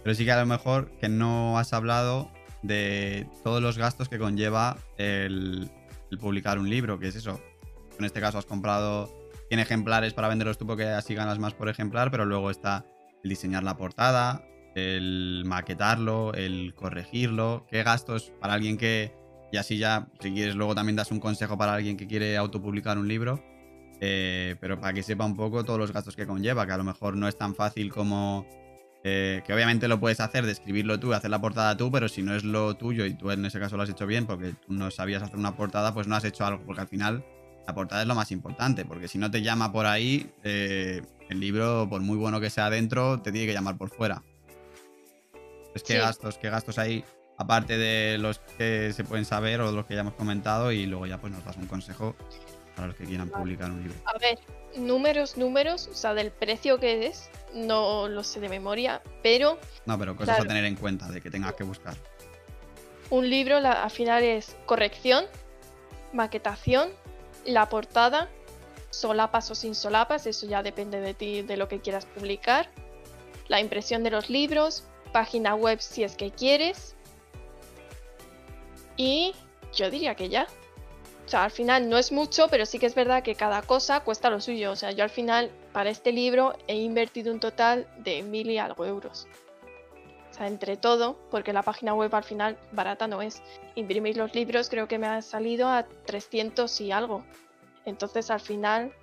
[0.03, 2.31] Pero sí que a lo mejor que no has hablado
[2.63, 5.69] de todos los gastos que conlleva el
[6.19, 7.39] publicar un libro, que es eso
[7.99, 9.09] en este caso has comprado
[9.49, 12.85] 100 ejemplares para venderlos tú porque así ganas más por ejemplar, pero luego está
[13.23, 19.13] el diseñar la portada, el maquetarlo, el corregirlo, qué gastos para alguien que,
[19.51, 22.97] y así ya, si quieres, luego también das un consejo para alguien que quiere autopublicar
[22.97, 23.43] un libro,
[23.99, 26.83] eh, pero para que sepa un poco todos los gastos que conlleva, que a lo
[26.83, 28.45] mejor no es tan fácil como...
[29.03, 32.21] Eh, que obviamente lo puedes hacer de escribirlo tú, hacer la portada tú, pero si
[32.21, 34.73] no es lo tuyo y tú en ese caso lo has hecho bien porque tú
[34.73, 37.25] no sabías hacer una portada, pues no has hecho algo, porque al final
[37.67, 41.39] la portada es lo más importante, porque si no te llama por ahí, eh, el
[41.39, 44.23] libro, por muy bueno que sea adentro, te tiene que llamar por fuera.
[45.73, 47.05] Es que gastos, qué gastos hay,
[47.37, 50.85] aparte de los que se pueden saber o de los que ya hemos comentado, y
[50.85, 52.15] luego ya pues nos das un consejo
[52.75, 53.97] para los que quieran publicar un libro.
[54.05, 54.39] A ver,
[54.75, 59.59] números, números, o sea, del precio que es, no lo sé de memoria, pero...
[59.85, 61.95] No, pero cosas a tener en cuenta de que tengas que buscar.
[63.09, 65.25] Un libro al final es corrección,
[66.13, 66.89] maquetación,
[67.45, 68.29] la portada,
[68.89, 72.69] solapas o sin solapas, eso ya depende de ti, de lo que quieras publicar.
[73.47, 76.95] la impresión de los libros, página web si es que quieres.
[78.95, 79.33] Y
[79.73, 80.47] yo diría que ya.
[81.25, 84.01] O sea, al final no es mucho, pero sí que es verdad que cada cosa
[84.01, 84.71] cuesta lo suyo.
[84.71, 88.57] O sea, yo al final para este libro he invertido un total de mil y
[88.57, 89.27] algo euros.
[90.31, 93.43] O sea, entre todo, porque la página web al final barata no es.
[93.75, 97.25] Imprimir los libros creo que me ha salido a 300 y algo.
[97.85, 98.93] Entonces al final...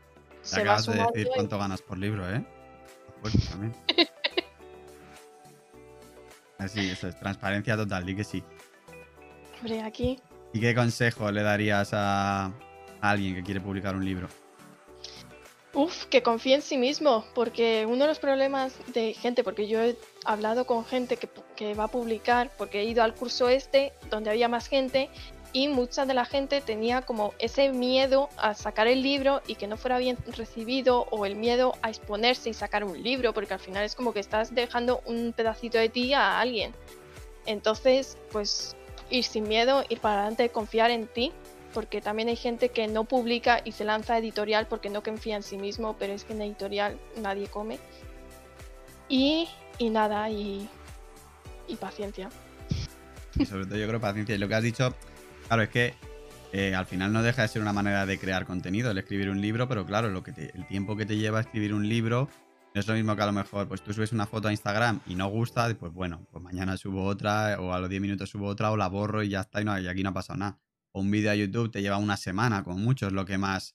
[0.40, 2.42] se acabas de decir cuánto ganas por libro, ¿eh?
[3.50, 3.74] también.
[6.58, 8.42] Así, eso es transparencia total, di que sí.
[9.60, 10.20] Hombre, aquí.
[10.52, 12.52] ¿Y qué consejo le darías a
[13.00, 14.28] alguien que quiere publicar un libro?
[15.74, 19.82] Uf, que confíe en sí mismo, porque uno de los problemas de gente, porque yo
[19.82, 24.30] he hablado con gente que, va a publicar, porque he ido al curso este, donde
[24.30, 25.10] había más gente,
[25.52, 29.66] y mucha de la gente tenía como ese miedo a sacar el libro y que
[29.66, 33.60] no fuera bien recibido, o el miedo a exponerse y sacar un libro, porque al
[33.60, 36.72] final es como que estás dejando un pedacito de ti a alguien.
[37.44, 38.74] Entonces, pues
[39.10, 41.32] ir sin miedo, ir para adelante, confiar en ti
[41.72, 45.36] porque también hay gente que no publica y se lanza a editorial porque no confía
[45.36, 47.78] en sí mismo, pero es que en editorial nadie come.
[49.08, 49.48] Y,
[49.78, 50.68] y nada, y,
[51.66, 52.30] y paciencia.
[53.36, 54.34] Y sobre todo yo creo paciencia.
[54.34, 54.94] Y lo que has dicho,
[55.46, 55.94] claro, es que
[56.52, 59.40] eh, al final no deja de ser una manera de crear contenido, el escribir un
[59.40, 62.28] libro, pero claro, lo que el tiempo que te lleva a escribir un libro
[62.74, 65.00] no es lo mismo que a lo mejor, pues tú subes una foto a Instagram
[65.06, 68.46] y no gusta, pues bueno, pues mañana subo otra, o a los 10 minutos subo
[68.46, 70.58] otra, o la borro y ya está, y, no, y aquí no ha pasado nada
[70.98, 73.74] un vídeo a YouTube te lleva una semana, con mucho, es lo que más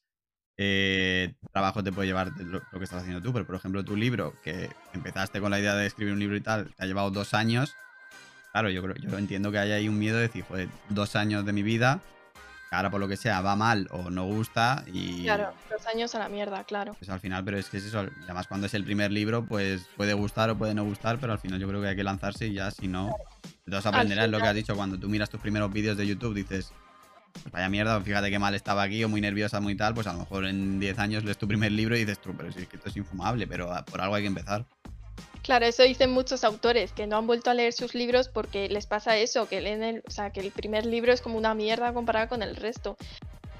[0.57, 3.33] eh, trabajo te puede llevar lo, que estás haciendo tú.
[3.33, 6.41] Pero, por ejemplo, tu libro, que empezaste con la idea de escribir un libro y
[6.41, 7.75] tal, te ha llevado dos años.
[8.51, 11.43] Claro, yo creo, yo entiendo que hay ahí un miedo de decir, joder, dos años
[11.43, 12.01] de mi vida,
[12.69, 15.23] que ahora por lo que sea va mal o no gusta y...
[15.23, 16.93] Claro, dos años a la mierda, claro.
[16.99, 19.87] Pues al final, pero es que es eso, además cuando es el primer libro, pues
[19.97, 22.45] puede gustar o puede no gustar, pero al final yo creo que hay que lanzarse
[22.45, 23.15] y ya, si no,
[23.65, 26.71] entonces aprenderás lo que has dicho, cuando tú miras tus primeros vídeos de YouTube, dices,
[27.51, 30.19] vaya mierda, fíjate qué mal estaba aquí o muy nerviosa, muy tal, pues a lo
[30.19, 32.77] mejor en 10 años lees tu primer libro y dices tú, pero si es que
[32.77, 34.65] esto es infumable, pero por algo hay que empezar.
[35.43, 38.85] Claro, eso dicen muchos autores, que no han vuelto a leer sus libros porque les
[38.85, 41.93] pasa eso, que leen el, o sea, que el primer libro es como una mierda
[41.93, 42.95] comparada con el resto.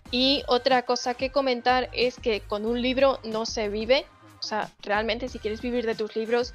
[0.10, 4.06] Y otra cosa que comentar es que con un libro no se vive,
[4.40, 6.54] o sea, realmente si quieres vivir de tus libros,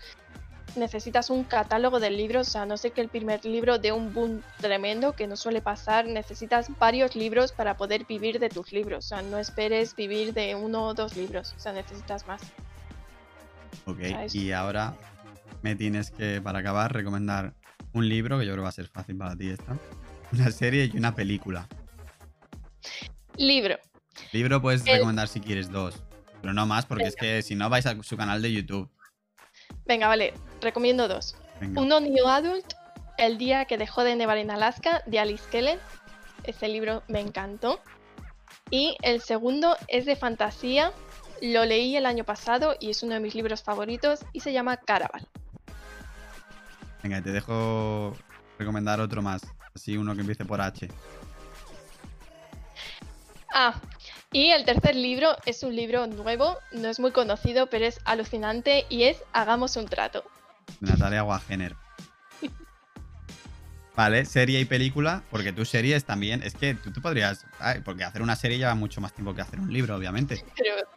[0.78, 4.12] necesitas un catálogo de libros, o sea, no sé que el primer libro de un
[4.14, 9.06] boom tremendo, que no suele pasar, necesitas varios libros para poder vivir de tus libros,
[9.06, 12.40] o sea, no esperes vivir de uno o dos libros, o sea, necesitas más.
[13.84, 13.98] Ok,
[14.32, 14.96] y ahora
[15.62, 17.54] me tienes que, para acabar, recomendar
[17.92, 19.76] un libro, que yo creo va a ser fácil para ti esta,
[20.32, 21.68] una serie y una película.
[23.36, 23.76] Libro.
[24.32, 26.02] Libro puedes recomendar si quieres dos,
[26.40, 28.90] pero no más, porque es que si no vais a su canal de YouTube.
[29.88, 31.34] Venga, vale, recomiendo dos.
[31.74, 32.74] Uno New Adult,
[33.16, 35.80] El día que dejó de nevar en Alaska, de Alice Kellen.
[36.44, 37.80] Ese libro me encantó.
[38.70, 40.92] Y el segundo es de fantasía,
[41.40, 44.76] lo leí el año pasado y es uno de mis libros favoritos y se llama
[44.76, 45.26] Caraval.
[47.02, 48.14] Venga, te dejo
[48.58, 49.40] recomendar otro más,
[49.74, 50.88] así uno que empiece por H.
[53.54, 53.80] Ah,
[54.32, 58.84] y el tercer libro es un libro nuevo, no es muy conocido, pero es alucinante
[58.88, 60.24] y es Hagamos un trato.
[60.80, 61.74] Natalia Wagener.
[63.96, 67.46] Vale, serie y película, porque tus series también, es que tú te podrías,
[67.84, 70.44] porque hacer una serie lleva mucho más tiempo que hacer un libro, obviamente.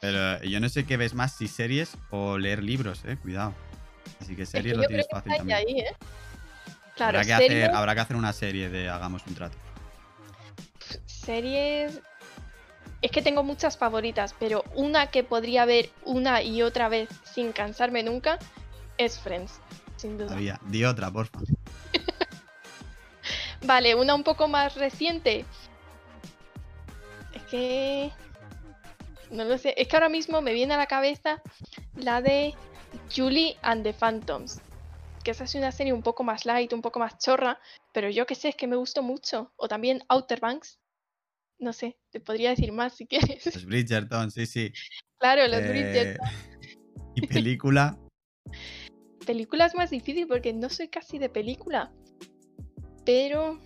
[0.01, 3.53] Pero, yo no sé qué ves más, si series o leer libros, eh, cuidado.
[4.19, 5.57] Así que series lo tienes fácil también.
[5.57, 5.95] Ahí, ¿eh?
[6.95, 9.57] Claro, habrá, que hacer, habrá que hacer una serie de Hagamos un trato.
[11.05, 12.01] Series,
[13.01, 17.51] es que tengo muchas favoritas, pero una que podría ver una y otra vez sin
[17.51, 18.37] cansarme nunca
[18.97, 19.59] es Friends,
[19.97, 20.37] sin duda.
[20.67, 21.39] Di otra, porfa.
[23.65, 25.45] vale, una un poco más reciente.
[27.33, 28.11] Es que.
[29.31, 29.73] No lo sé.
[29.77, 31.41] Es que ahora mismo me viene a la cabeza
[31.95, 32.53] la de
[33.15, 34.59] Julie and the Phantoms.
[35.23, 37.59] Que esa es una serie un poco más light, un poco más chorra.
[37.93, 39.51] Pero yo que sé, es que me gustó mucho.
[39.55, 40.77] O también Outer Banks
[41.61, 43.45] no sé, te podría decir más si quieres.
[43.45, 44.71] Los Bridgerton, sí, sí.
[45.19, 46.27] Claro, los eh, Bridgerton.
[47.15, 47.97] ¿Y película?
[49.25, 51.91] película es más difícil porque no soy casi de película.
[53.05, 53.59] Pero.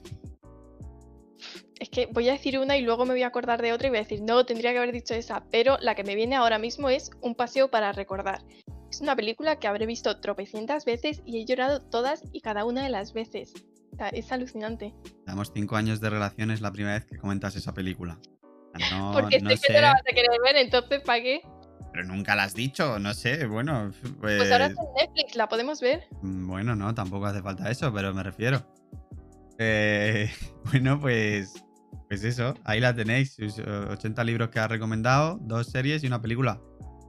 [1.80, 3.90] Es que voy a decir una y luego me voy a acordar de otra y
[3.90, 5.46] voy a decir, no, tendría que haber dicho esa.
[5.52, 8.42] Pero la que me viene ahora mismo es Un paseo para recordar.
[8.90, 12.84] Es una película que habré visto tropecientas veces y he llorado todas y cada una
[12.84, 13.54] de las veces
[14.14, 14.94] es alucinante.
[15.26, 18.20] Damos cinco años de relación, es la primera vez que comentas esa película.
[19.14, 21.42] Porque sé que te la vas a querer ver, entonces ¿para qué?
[21.94, 23.92] Pero nunca la has dicho, no sé, bueno.
[24.20, 26.04] Pues, Pues ahora está en Netflix, ¿la podemos ver?
[26.22, 28.62] Mm, Bueno, no, tampoco hace falta eso, pero me refiero.
[29.60, 30.30] Eh,
[30.66, 31.64] bueno, pues.
[32.10, 33.36] Pues eso, ahí la tenéis.
[33.36, 36.60] sus, eh, 80 libros que ha recomendado, dos series y una película.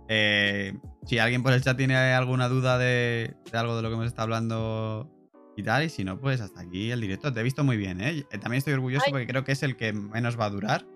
[0.08, 0.72] Eh,
[1.04, 4.06] si alguien por el chat tiene alguna duda de, de algo de lo que hemos
[4.06, 5.10] estado hablando
[5.56, 7.32] y tal, y si no, pues hasta aquí el directo.
[7.32, 8.26] Te he visto muy bien, ¿eh?
[8.30, 9.12] Eh, También estoy orgulloso Ay.
[9.12, 10.86] porque creo que es el que menos va a durar.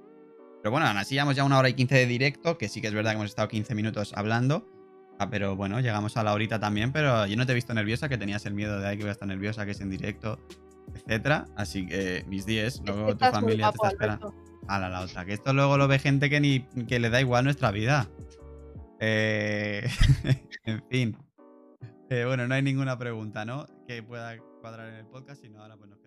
[0.62, 2.88] Pero bueno, aún así llevamos ya una hora y 15 de directo, que sí que
[2.88, 4.68] es verdad que hemos estado 15 minutos hablando.
[5.18, 8.08] Ah, pero bueno, llegamos a la horita también, pero yo no te he visto nerviosa,
[8.08, 10.38] que tenías el miedo de que voy a estar nerviosa, que es en directo,
[10.94, 11.46] etcétera.
[11.56, 14.34] Así que mis 10, Es luego tu familia te está esperando.
[14.68, 17.20] A la, la otra, que esto luego lo ve gente que ni que le da
[17.20, 18.08] igual nuestra vida.
[19.00, 19.88] Eh,
[20.64, 21.16] en fin.
[22.10, 23.66] Eh, bueno, no hay ninguna pregunta, ¿no?
[23.86, 25.99] Que pueda cuadrar en el podcast, sino ahora pues quedamos.